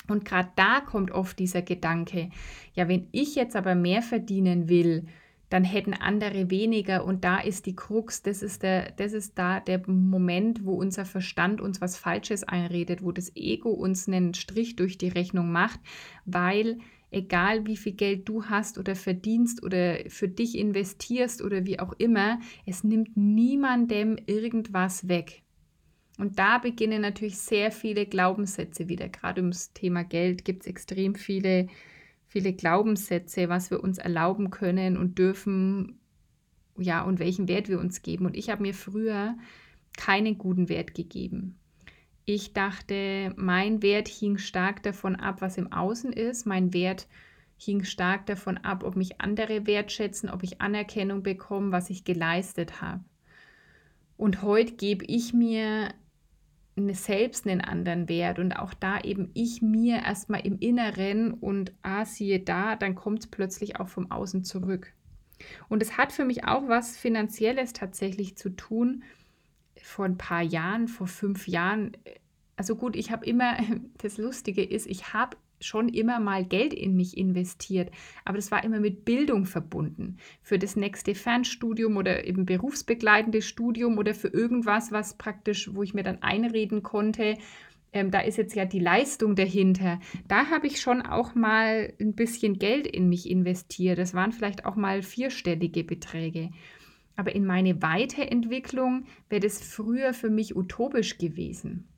Und 0.09 0.25
gerade 0.25 0.51
da 0.57 0.81
kommt 0.81 1.11
oft 1.11 1.39
dieser 1.39 1.62
Gedanke, 1.62 2.31
ja, 2.75 2.89
wenn 2.89 3.09
ich 3.12 3.35
jetzt 3.35 3.57
aber 3.57 3.75
mehr 3.75 4.03
verdienen 4.03 4.69
will, 4.69 5.07
dann 5.49 5.65
hätten 5.65 5.95
andere 5.95 6.51
weniger 6.51 7.05
und 7.05 7.25
da 7.25 7.39
ist 7.39 7.67
die 7.67 7.77
Krux, 7.77 8.23
das 8.23 8.43
ist, 8.43 8.62
der, 8.62 8.91
das 8.93 9.12
ist 9.12 9.39
da 9.39 9.61
der 9.61 9.89
Moment, 9.89 10.65
wo 10.65 10.75
unser 10.75 11.05
Verstand 11.05 11.61
uns 11.61 11.81
was 11.81 11.97
Falsches 11.97 12.43
einredet, 12.43 13.03
wo 13.03 13.12
das 13.12 13.35
Ego 13.37 13.71
uns 13.71 14.09
einen 14.09 14.35
Strich 14.35 14.75
durch 14.75 14.99
die 14.99 15.09
Rechnung 15.09 15.53
macht, 15.53 15.79
weil 16.25 16.79
egal 17.12 17.67
wie 17.67 17.77
viel 17.77 17.93
Geld 17.93 18.29
du 18.29 18.47
hast 18.47 18.77
oder 18.77 18.97
verdienst 18.97 19.62
oder 19.62 19.99
für 20.09 20.29
dich 20.29 20.59
investierst 20.59 21.43
oder 21.43 21.65
wie 21.65 21.79
auch 21.79 21.93
immer, 21.99 22.41
es 22.67 22.83
nimmt 22.83 23.17
niemandem 23.17 24.19
irgendwas 24.27 25.09
weg. 25.09 25.43
Und 26.18 26.38
da 26.38 26.59
beginnen 26.59 27.02
natürlich 27.02 27.38
sehr 27.38 27.70
viele 27.70 28.07
Glaubenssätze 28.07 28.88
wieder. 28.88 29.09
Gerade 29.09 29.42
ums 29.42 29.72
Thema 29.72 30.02
Geld 30.02 30.44
gibt 30.44 30.62
es 30.62 30.66
extrem 30.66 31.14
viele, 31.14 31.68
viele 32.26 32.55
Glaubenssätze, 32.55 33.48
was 33.48 33.70
wir 33.70 33.83
uns 33.83 33.98
erlauben 33.98 34.50
können 34.50 34.96
und 34.96 35.18
dürfen, 35.18 35.98
ja, 36.79 37.02
und 37.02 37.18
welchen 37.18 37.48
Wert 37.48 37.68
wir 37.68 37.79
uns 37.79 38.02
geben. 38.02 38.26
Und 38.26 38.37
ich 38.37 38.48
habe 38.48 38.62
mir 38.62 38.74
früher 38.74 39.37
keinen 39.96 40.38
guten 40.38 40.68
Wert 40.68 40.94
gegeben. 40.94 41.59
Ich 42.24 42.55
dachte, 42.55 43.33
mein 43.37 43.83
Wert 43.83 44.09
hing 44.09 44.38
stark 44.38 44.83
davon 44.83 45.16
ab, 45.16 45.40
was 45.40 45.59
im 45.59 45.72
Außen 45.72 46.12
ist. 46.12 46.46
Mein 46.46 46.72
Wert 46.72 47.09
hing 47.57 47.85
stark 47.85 48.26
davon 48.26 48.59
ab, 48.59 48.85
ob 48.85 48.96
mich 48.96 49.20
andere 49.20 49.66
wertschätzen, 49.66 50.29
ob 50.31 50.42
ich 50.42 50.61
Anerkennung 50.61 51.22
bekomme, 51.22 51.72
was 51.72 51.90
ich 51.90 52.05
geleistet 52.05 52.81
habe. 52.81 53.05
Und 54.16 54.42
heute 54.42 54.72
gebe 54.72 55.05
ich 55.05 55.33
mir 55.33 55.94
selbst 56.77 57.47
einen 57.47 57.62
anderen 57.62 58.09
Wert 58.09 58.39
und 58.39 58.53
auch 58.53 58.75
da 58.75 59.01
eben 59.01 59.31
ich 59.35 59.62
mir 59.62 59.97
erstmal 59.97 60.47
im 60.47 60.59
Inneren 60.59 61.33
und 61.33 61.73
ah, 61.83 62.05
siehe 62.05 62.41
da, 62.41 62.77
dann 62.77 62.95
kommt 62.95 63.21
es 63.21 63.27
plötzlich 63.29 63.81
auch 63.81 63.89
vom 63.89 64.11
Außen 64.11 64.45
zurück. 64.45 64.93
Und 65.69 65.83
es 65.83 65.97
hat 65.97 66.12
für 66.12 66.25
mich 66.25 66.45
auch 66.45 66.69
was 66.69 66.97
Finanzielles 66.97 67.73
tatsächlich 67.73 68.37
zu 68.37 68.51
tun. 68.51 69.05
Vor 69.83 70.05
ein 70.05 70.19
paar 70.19 70.43
Jahren, 70.43 70.89
vor 70.89 71.07
fünf 71.07 71.49
Jahren, 71.49 71.97
also 72.57 72.77
gut, 72.77 72.97
ich 72.97 73.11
habe 73.11 73.25
immer, 73.25 73.57
das 73.99 74.19
Lustige 74.19 74.62
ist, 74.62 74.87
ich 74.87 75.12
habe 75.12 75.37
schon 75.61 75.88
immer 75.88 76.21
mal 76.21 76.45
Geld 76.45 76.75
in 76.75 76.97
mich 76.97 77.16
investiert, 77.16 77.90
aber 78.25 78.37
das 78.37 78.51
war 78.51 78.64
immer 78.64 78.81
mit 78.81 79.05
Bildung 79.05 79.47
verbunden. 79.47 80.19
Für 80.42 80.59
das 80.59 80.77
nächste 80.77 81.14
Fernstudium 81.14 81.97
oder 81.97 82.27
eben 82.27 82.47
berufsbegleitendes 82.47 83.47
Studium 83.47 83.99
oder 83.99 84.14
für 84.14 84.29
irgendwas, 84.29 84.92
was 84.92 85.16
praktisch, 85.16 85.75
wo 85.75 85.83
ich 85.83 85.95
mir 85.95 86.03
dann 86.03 86.23
einreden 86.23 86.83
konnte, 86.83 87.37
ähm, 87.92 88.11
da 88.11 88.21
ist 88.21 88.37
jetzt 88.37 88.55
ja 88.55 88.66
die 88.66 88.79
Leistung 88.79 89.37
dahinter. 89.37 90.01
Da 90.29 90.51
habe 90.51 90.66
ich 90.66 90.81
schon 90.81 91.03
auch 91.03 91.35
mal 91.35 91.95
ein 92.01 92.14
bisschen 92.14 92.59
Geld 92.59 92.87
in 92.87 93.09
mich 93.09 93.29
investiert. 93.29 93.99
Das 93.99 94.12
waren 94.12 94.33
vielleicht 94.33 94.66
auch 94.66 94.77
mal 94.77 95.03
vierstellige 95.03 95.83
Beträge. 95.83 96.51
Aber 97.16 97.35
in 97.35 97.47
meine 97.47 97.81
Weiterentwicklung 97.81 99.07
wäre 99.31 99.40
das 99.40 99.61
früher 99.61 100.12
für 100.12 100.29
mich 100.29 100.55
utopisch 100.55 101.16
gewesen. 101.16 101.88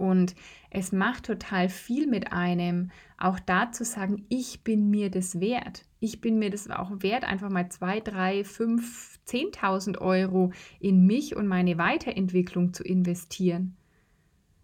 Und 0.00 0.34
es 0.70 0.92
macht 0.92 1.26
total 1.26 1.68
viel 1.68 2.06
mit 2.06 2.32
einem, 2.32 2.90
auch 3.18 3.38
da 3.38 3.70
zu 3.70 3.84
sagen, 3.84 4.24
ich 4.30 4.64
bin 4.64 4.88
mir 4.88 5.10
das 5.10 5.40
wert. 5.40 5.84
Ich 6.00 6.22
bin 6.22 6.38
mir 6.38 6.48
das 6.48 6.70
auch 6.70 7.02
wert, 7.02 7.24
einfach 7.24 7.50
mal 7.50 7.68
zwei, 7.70 8.00
drei, 8.00 8.42
fünf, 8.42 9.20
zehntausend 9.26 10.00
Euro 10.00 10.52
in 10.80 11.04
mich 11.04 11.36
und 11.36 11.46
meine 11.46 11.76
Weiterentwicklung 11.76 12.72
zu 12.72 12.82
investieren. 12.82 13.76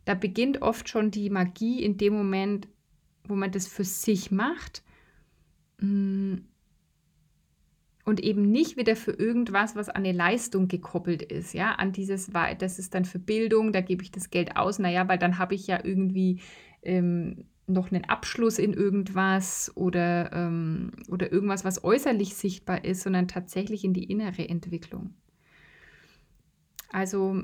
Da 0.07 0.15
beginnt 0.15 0.63
oft 0.63 0.89
schon 0.89 1.11
die 1.11 1.29
Magie 1.29 1.83
in 1.83 1.99
dem 1.99 2.15
Moment, 2.15 2.69
wo 3.25 3.37
man 3.37 3.51
das 3.51 3.67
für 3.67 3.85
sich 3.85 4.31
macht. 4.31 4.83
Mm. 5.81 6.37
Und 8.07 8.23
eben 8.23 8.51
nicht 8.51 8.77
wieder 8.77 8.95
für 8.95 9.11
irgendwas, 9.11 9.75
was 9.75 9.89
an 9.89 9.97
eine 9.97 10.13
Leistung 10.13 10.69
gekoppelt 10.69 11.23
ist, 11.23 11.53
ja, 11.53 11.73
an 11.73 11.93
dieses, 11.93 12.31
das 12.59 12.79
ist 12.79 12.95
dann 12.95 13.05
für 13.05 13.19
Bildung, 13.19 13.73
da 13.73 13.81
gebe 13.81 14.03
ich 14.05 14.13
das 14.13 14.31
Geld 14.31 14.57
aus, 14.57 14.79
naja, 14.79 15.09
weil 15.09 15.19
dann 15.19 15.39
habe 15.39 15.57
ich 15.57 15.67
ja 15.67 15.85
irgendwie 15.85 16.41
ähm, 16.83 17.47
noch 17.67 17.91
einen 17.91 18.05
Abschluss 18.05 18.61
in 18.61 18.73
irgendwas 18.73 19.73
oder, 19.75 20.33
ähm, 20.33 20.93
oder 21.09 21.33
irgendwas, 21.33 21.65
was 21.65 21.83
äußerlich 21.83 22.37
sichtbar 22.37 22.85
ist, 22.85 23.03
sondern 23.03 23.27
tatsächlich 23.27 23.83
in 23.83 23.93
die 23.93 24.05
innere 24.05 24.49
Entwicklung. 24.49 25.15
Also 26.93 27.43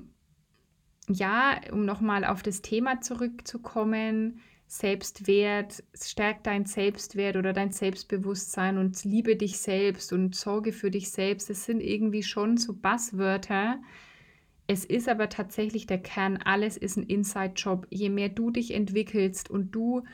ja, 1.09 1.61
um 1.73 1.85
nochmal 1.85 2.25
auf 2.25 2.45
das 2.45 2.63
Thema 2.63 3.01
zurückzukommen, 3.01 4.39
Selbstwert, 4.73 5.85
stärkt 5.95 6.47
dein 6.47 6.65
Selbstwert 6.65 7.37
oder 7.37 7.53
dein 7.53 7.73
Selbstbewusstsein 7.73 8.79
und 8.79 9.05
liebe 9.05 9.37
dich 9.37 9.59
selbst 9.59 10.15
und 10.15 10.35
sorge 10.35 10.73
für 10.73 10.91
dich 10.91 11.11
selbst. 11.11 11.51
Das 11.51 11.67
sind 11.67 11.83
irgendwie 11.83 12.23
schon 12.23 12.57
so 12.57 12.73
Basswörter. 12.73 13.83
Es 14.67 14.87
ist 14.87 15.11
aber 15.11 15.29
tatsächlich 15.29 15.87
der 15.87 15.99
Kern, 15.99 16.39
alles 16.39 16.79
ist 16.79 16.97
ein 16.97 17.03
Inside-Job. 17.03 17.87
Je 17.91 18.09
mehr 18.09 18.31
du 18.31 18.51
dich 18.51 18.73
entwickelst 18.73 19.51
und 19.51 19.73
du 19.73 20.05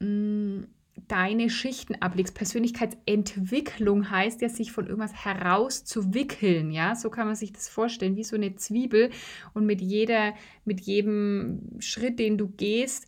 mh, 0.00 0.06
mm, 0.08 0.66
deine 1.06 1.48
Schichten 1.48 1.94
ablegst. 2.02 2.34
Persönlichkeitsentwicklung 2.34 4.10
heißt 4.10 4.42
ja, 4.42 4.48
sich 4.48 4.72
von 4.72 4.88
irgendwas 4.88 5.24
herauszuwickeln, 5.24 6.72
ja, 6.72 6.96
so 6.96 7.08
kann 7.08 7.28
man 7.28 7.36
sich 7.36 7.52
das 7.52 7.68
vorstellen, 7.68 8.16
wie 8.16 8.24
so 8.24 8.34
eine 8.34 8.56
Zwiebel 8.56 9.10
und 9.54 9.64
mit 9.64 9.80
jeder, 9.80 10.34
mit 10.64 10.80
jedem 10.80 11.78
Schritt, 11.78 12.18
den 12.18 12.36
du 12.36 12.48
gehst, 12.48 13.06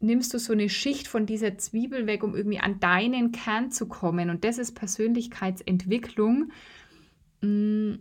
nimmst 0.00 0.32
du 0.32 0.38
so 0.38 0.52
eine 0.52 0.68
Schicht 0.68 1.08
von 1.08 1.26
dieser 1.26 1.58
Zwiebel 1.58 2.06
weg, 2.06 2.22
um 2.22 2.34
irgendwie 2.34 2.60
an 2.60 2.80
deinen 2.80 3.32
Kern 3.32 3.70
zu 3.70 3.88
kommen. 3.88 4.30
Und 4.30 4.44
das 4.44 4.58
ist 4.58 4.72
Persönlichkeitsentwicklung. 4.72 6.52
Mm, 7.40 7.94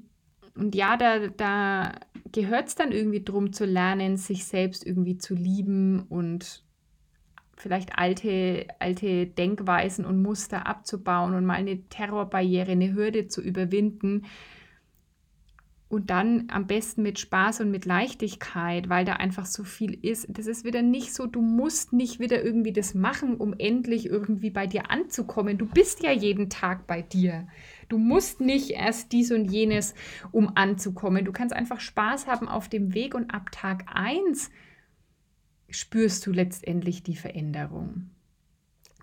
und 0.56 0.76
ja, 0.76 0.98
da, 0.98 1.28
da 1.28 1.94
gehört 2.32 2.68
es 2.68 2.76
dann 2.76 2.92
irgendwie 2.92 3.24
darum 3.24 3.54
zu 3.54 3.66
lernen, 3.66 4.18
sich 4.18 4.46
selbst 4.46 4.86
irgendwie 4.86 5.18
zu 5.18 5.36
lieben 5.36 6.06
und 6.10 6.64
vielleicht 7.56 7.98
alte, 7.98 8.68
alte 8.80 9.28
Denkweisen 9.28 10.06
und 10.06 10.22
Muster 10.22 10.68
abzubauen 10.68 11.34
und 11.34 11.46
mal 11.46 11.56
eine 11.56 11.82
Terrorbarriere, 11.90 12.72
eine 12.72 12.94
Hürde 12.94 13.28
zu 13.28 13.42
überwinden 13.42 14.26
und 15.90 16.10
dann 16.10 16.48
am 16.50 16.68
besten 16.68 17.02
mit 17.02 17.18
Spaß 17.18 17.62
und 17.62 17.72
mit 17.72 17.86
Leichtigkeit, 17.86 18.90
weil 18.90 19.06
da 19.06 19.14
einfach 19.14 19.46
so 19.46 19.64
viel 19.64 19.94
ist. 19.94 20.28
Das 20.30 20.46
ist 20.46 20.66
wieder 20.66 20.82
nicht 20.82 21.14
so, 21.14 21.28
du 21.28 21.42
musst 21.42 21.94
nicht 21.94 22.20
wieder 22.20 22.44
irgendwie 22.44 22.74
das 22.74 22.94
machen, 22.94 23.38
um 23.38 23.54
endlich 23.58 24.06
irgendwie 24.06 24.50
bei 24.50 24.68
dir 24.68 24.92
anzukommen. 24.92 25.58
Du 25.58 25.66
bist 25.66 26.04
ja 26.04 26.12
jeden 26.12 26.50
Tag 26.50 26.88
bei 26.88 27.02
dir. 27.02 27.48
Du 27.88 27.98
musst 27.98 28.42
nicht 28.42 28.72
erst 28.72 29.14
dies 29.14 29.32
und 29.32 29.46
jenes, 29.46 29.96
um 30.34 30.52
anzukommen. 30.56 31.24
Du 31.24 31.32
kannst 31.32 31.56
einfach 31.56 31.80
Spaß 31.80 32.28
haben 32.28 32.50
auf 32.50 32.68
dem 32.68 32.94
Weg 32.94 33.16
und 33.16 33.34
ab 33.34 33.50
Tag 33.54 33.86
1 33.94 34.52
spürst 35.70 36.26
du 36.26 36.32
letztendlich 36.32 37.04
die 37.04 37.16
Veränderung 37.16 38.10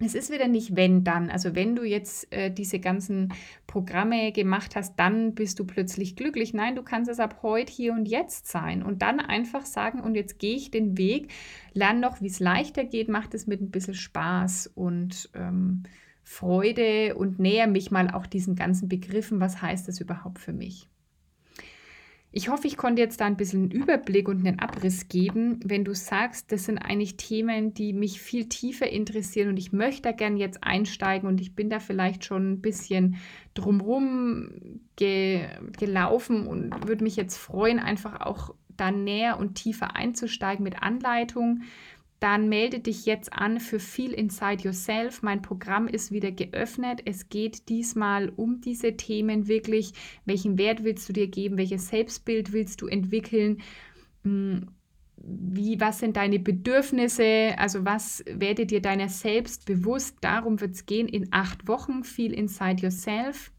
es 0.01 0.15
ist 0.15 0.33
wieder 0.33 0.49
nicht 0.49 0.77
wenn 0.77 1.05
dann. 1.05 1.31
Also 1.31 1.55
wenn 1.55 1.77
du 1.77 1.85
jetzt 1.85 2.33
äh, 2.33 2.51
diese 2.51 2.81
ganzen 2.81 3.33
Programme 3.67 4.33
gemacht 4.33 4.75
hast, 4.75 4.99
dann 4.99 5.35
bist 5.35 5.61
du 5.61 5.65
plötzlich 5.65 6.17
glücklich. 6.17 6.53
Nein, 6.53 6.75
du 6.75 6.83
kannst 6.83 7.11
es 7.11 7.21
ab 7.21 7.41
heute, 7.43 7.73
hier 7.73 7.93
und 7.93 8.07
jetzt 8.07 8.49
sein 8.49 8.83
und 8.83 9.03
dann 9.03 9.21
einfach 9.21 9.65
sagen, 9.65 10.01
und 10.01 10.17
jetzt 10.17 10.39
gehe 10.39 10.57
ich 10.57 10.71
den 10.71 10.99
Weg, 10.99 11.33
lerne 11.73 12.01
noch, 12.01 12.21
wie 12.21 12.27
es 12.27 12.41
leichter 12.41 12.85
geht, 12.85 13.09
mach 13.09 13.29
das 13.29 13.47
mit 13.47 13.61
ein 13.61 13.71
bisschen 13.71 13.95
Spaß 13.95 14.73
und 14.75 15.31
ähm, 15.35 15.85
Freude 16.25 17.15
und 17.15 17.39
näher 17.39 17.69
mich 17.69 17.91
mal 17.91 18.11
auch 18.11 18.27
diesen 18.27 18.57
ganzen 18.57 18.89
Begriffen, 18.89 19.41
was 19.41 19.63
heißt 19.63 19.87
das 19.87 20.01
überhaupt 20.01 20.41
für 20.41 20.53
mich. 20.53 20.89
Ich 22.37 22.49
hoffe, 22.49 22.67
ich 22.67 22.77
konnte 22.77 23.01
jetzt 23.01 23.21
da 23.21 23.27
ein 23.27 23.37
bisschen 23.37 23.63
einen 23.63 23.71
Überblick 23.71 24.27
und 24.27 24.45
einen 24.45 24.59
Abriss 24.59 25.07
geben, 25.07 25.61
wenn 25.65 25.85
du 25.85 25.95
sagst, 25.95 26.51
das 26.51 26.65
sind 26.65 26.79
eigentlich 26.79 27.17
Themen, 27.17 27.75
die 27.75 27.93
mich 27.93 28.21
viel 28.21 28.49
tiefer 28.49 28.91
interessieren 28.91 29.51
und 29.51 29.57
ich 29.57 29.73
möchte 29.73 30.03
da 30.03 30.11
gern 30.11 30.37
jetzt 30.37 30.65
einsteigen 30.65 31.29
und 31.29 31.41
ich 31.41 31.55
bin 31.55 31.71
da 31.71 31.79
vielleicht 31.79 32.25
schon 32.25 32.55
ein 32.55 32.61
bisschen 32.61 33.19
drumrum 33.55 34.49
ge 34.97 35.47
gelaufen 35.79 36.49
und 36.49 36.89
würde 36.89 37.05
mich 37.05 37.15
jetzt 37.15 37.37
freuen, 37.37 37.79
einfach 37.79 38.21
auch 38.21 38.53
da 38.77 38.91
näher 38.91 39.39
und 39.39 39.55
tiefer 39.55 39.95
einzusteigen 39.95 40.65
mit 40.65 40.83
Anleitung 40.83 41.63
dann 42.21 42.49
melde 42.49 42.79
dich 42.81 43.07
jetzt 43.07 43.33
an 43.33 43.61
für 43.61 43.79
Feel 43.79 44.13
Inside 44.13 44.63
Yourself. 44.63 45.23
Mein 45.23 45.43
Programm 45.43 45.89
ist 45.89 46.11
wieder 46.11 46.33
geöffnet. 46.33 47.03
Es 47.05 47.29
geht 47.29 47.69
diesmal 47.69 48.31
um 48.31 48.61
diese 48.61 48.97
Themen 48.97 49.47
wirklich. 49.49 49.93
Welchen 50.25 50.57
Wert 50.57 50.85
willst 50.85 51.09
du 51.09 51.13
dir 51.13 51.29
geben? 51.29 51.59
Welches 51.59 51.89
Selbstbild 51.89 52.53
willst 52.53 52.81
du 52.81 52.87
entwickeln? 52.87 53.63
Hm, 54.23 54.69
wie, 55.17 55.81
was 55.81 56.01
sind 56.01 56.17
deine 56.17 56.39
Bedürfnisse? 56.39 57.55
Also 57.57 57.85
was 57.85 58.25
werde 58.27 58.67
dir 58.67 58.81
deiner 58.81 59.09
selbst 59.09 59.67
bewusst? 59.67 60.19
Darum 60.21 60.61
wird 60.61 60.75
es 60.75 60.87
gehen 60.87 61.09
in 61.09 61.29
acht 61.31 61.69
Wochen. 61.69 62.05
Feel 62.05 62.33
Inside 62.33 62.83
Yourself. 62.83 63.51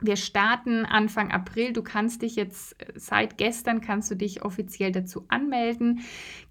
Wir 0.00 0.16
starten 0.16 0.84
Anfang 0.84 1.30
April. 1.30 1.72
Du 1.72 1.82
kannst 1.82 2.22
dich 2.22 2.36
jetzt 2.36 2.80
äh, 2.80 2.92
seit 2.96 3.38
gestern 3.38 3.80
kannst 3.80 4.10
du 4.10 4.14
dich 4.14 4.42
offiziell 4.44 4.92
dazu 4.92 5.24
anmelden. 5.28 6.00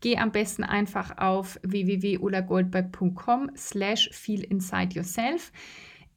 Geh 0.02 0.18
am 0.18 0.32
besten 0.32 0.64
einfach 0.64 1.18
auf 1.18 1.60
www.ulagoldberg.com 1.64 3.52
slash 3.56 4.10
feel 4.12 4.44
inside 4.44 4.96
yourself. 4.96 5.52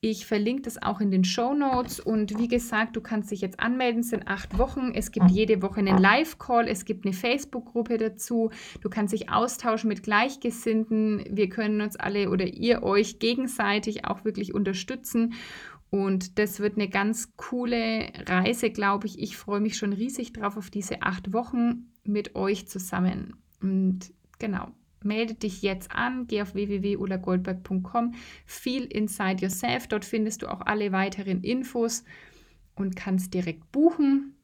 Ich 0.00 0.26
verlinke 0.26 0.62
das 0.62 0.80
auch 0.80 1.00
in 1.00 1.10
den 1.10 1.24
Show 1.24 1.54
Notes 1.54 2.00
und 2.00 2.38
wie 2.38 2.48
gesagt, 2.48 2.96
du 2.96 3.00
kannst 3.00 3.30
dich 3.30 3.40
jetzt 3.40 3.58
anmelden, 3.58 4.02
es 4.02 4.10
sind 4.10 4.28
acht 4.28 4.58
Wochen. 4.58 4.92
Es 4.94 5.10
gibt 5.10 5.30
jede 5.30 5.62
Woche 5.62 5.80
einen 5.80 5.98
Live-Call, 5.98 6.68
es 6.68 6.84
gibt 6.84 7.06
eine 7.06 7.14
Facebook-Gruppe 7.14 7.96
dazu. 7.96 8.50
Du 8.82 8.90
kannst 8.90 9.14
dich 9.14 9.30
austauschen 9.30 9.88
mit 9.88 10.02
Gleichgesinnten. 10.02 11.24
Wir 11.30 11.48
können 11.48 11.80
uns 11.80 11.96
alle 11.96 12.30
oder 12.30 12.46
ihr 12.46 12.82
euch 12.82 13.18
gegenseitig 13.18 14.04
auch 14.04 14.24
wirklich 14.24 14.54
unterstützen. 14.54 15.34
Und 15.90 16.38
das 16.38 16.60
wird 16.60 16.76
eine 16.76 16.88
ganz 16.88 17.36
coole 17.36 18.12
Reise, 18.26 18.70
glaube 18.70 19.06
ich. 19.06 19.18
Ich 19.18 19.36
freue 19.36 19.60
mich 19.60 19.76
schon 19.76 19.92
riesig 19.92 20.32
drauf 20.32 20.56
auf 20.56 20.70
diese 20.70 21.02
acht 21.02 21.32
Wochen 21.32 21.92
mit 22.04 22.34
euch 22.34 22.66
zusammen. 22.68 23.36
Und 23.62 24.12
genau, 24.38 24.68
melde 25.02 25.34
dich 25.34 25.62
jetzt 25.62 25.92
an, 25.92 26.26
geh 26.26 26.42
auf 26.42 26.54
www.ulagoldberg.com, 26.54 28.14
Feel 28.44 28.84
Inside 28.84 29.42
Yourself. 29.42 29.86
Dort 29.86 30.04
findest 30.04 30.42
du 30.42 30.48
auch 30.48 30.60
alle 30.62 30.92
weiteren 30.92 31.42
Infos 31.42 32.04
und 32.74 32.96
kannst 32.96 33.32
direkt 33.34 33.70
buchen. 33.72 34.34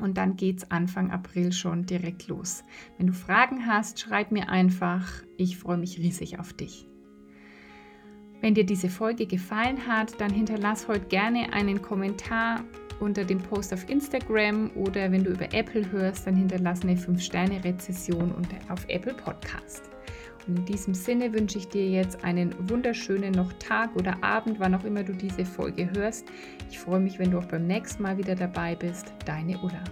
Und 0.00 0.16
dann 0.16 0.36
geht 0.36 0.58
es 0.58 0.70
Anfang 0.70 1.10
April 1.10 1.52
schon 1.52 1.84
direkt 1.84 2.28
los. 2.28 2.62
Wenn 2.96 3.08
du 3.08 3.12
Fragen 3.12 3.66
hast, 3.66 3.98
schreib 3.98 4.30
mir 4.30 4.48
einfach. 4.48 5.24
Ich 5.36 5.58
freue 5.58 5.78
mich 5.78 5.98
riesig 5.98 6.38
auf 6.38 6.52
dich. 6.52 6.87
Wenn 8.40 8.54
dir 8.54 8.64
diese 8.64 8.88
Folge 8.88 9.26
gefallen 9.26 9.86
hat, 9.86 10.20
dann 10.20 10.30
hinterlass 10.30 10.86
heute 10.86 11.06
gerne 11.06 11.52
einen 11.52 11.82
Kommentar 11.82 12.64
unter 13.00 13.24
dem 13.24 13.38
Post 13.38 13.72
auf 13.72 13.88
Instagram 13.88 14.70
oder 14.74 15.10
wenn 15.10 15.24
du 15.24 15.30
über 15.30 15.52
Apple 15.52 15.90
hörst, 15.90 16.26
dann 16.26 16.36
hinterlass 16.36 16.82
eine 16.82 16.94
5-Sterne-Rezession 16.94 18.34
auf 18.68 18.84
Apple 18.88 19.14
Podcast. 19.14 19.90
Und 20.46 20.60
in 20.60 20.64
diesem 20.64 20.94
Sinne 20.94 21.32
wünsche 21.32 21.58
ich 21.58 21.68
dir 21.68 21.88
jetzt 21.88 22.24
einen 22.24 22.54
wunderschönen 22.70 23.32
noch 23.32 23.52
Tag 23.54 23.94
oder 23.96 24.22
Abend, 24.22 24.58
wann 24.58 24.74
auch 24.74 24.84
immer 24.84 25.02
du 25.02 25.12
diese 25.12 25.44
Folge 25.44 25.90
hörst. 25.94 26.26
Ich 26.70 26.78
freue 26.78 27.00
mich, 27.00 27.18
wenn 27.18 27.30
du 27.30 27.38
auch 27.38 27.44
beim 27.44 27.66
nächsten 27.66 28.02
Mal 28.02 28.18
wieder 28.18 28.34
dabei 28.34 28.74
bist. 28.74 29.12
Deine 29.26 29.58
Ulla. 29.58 29.84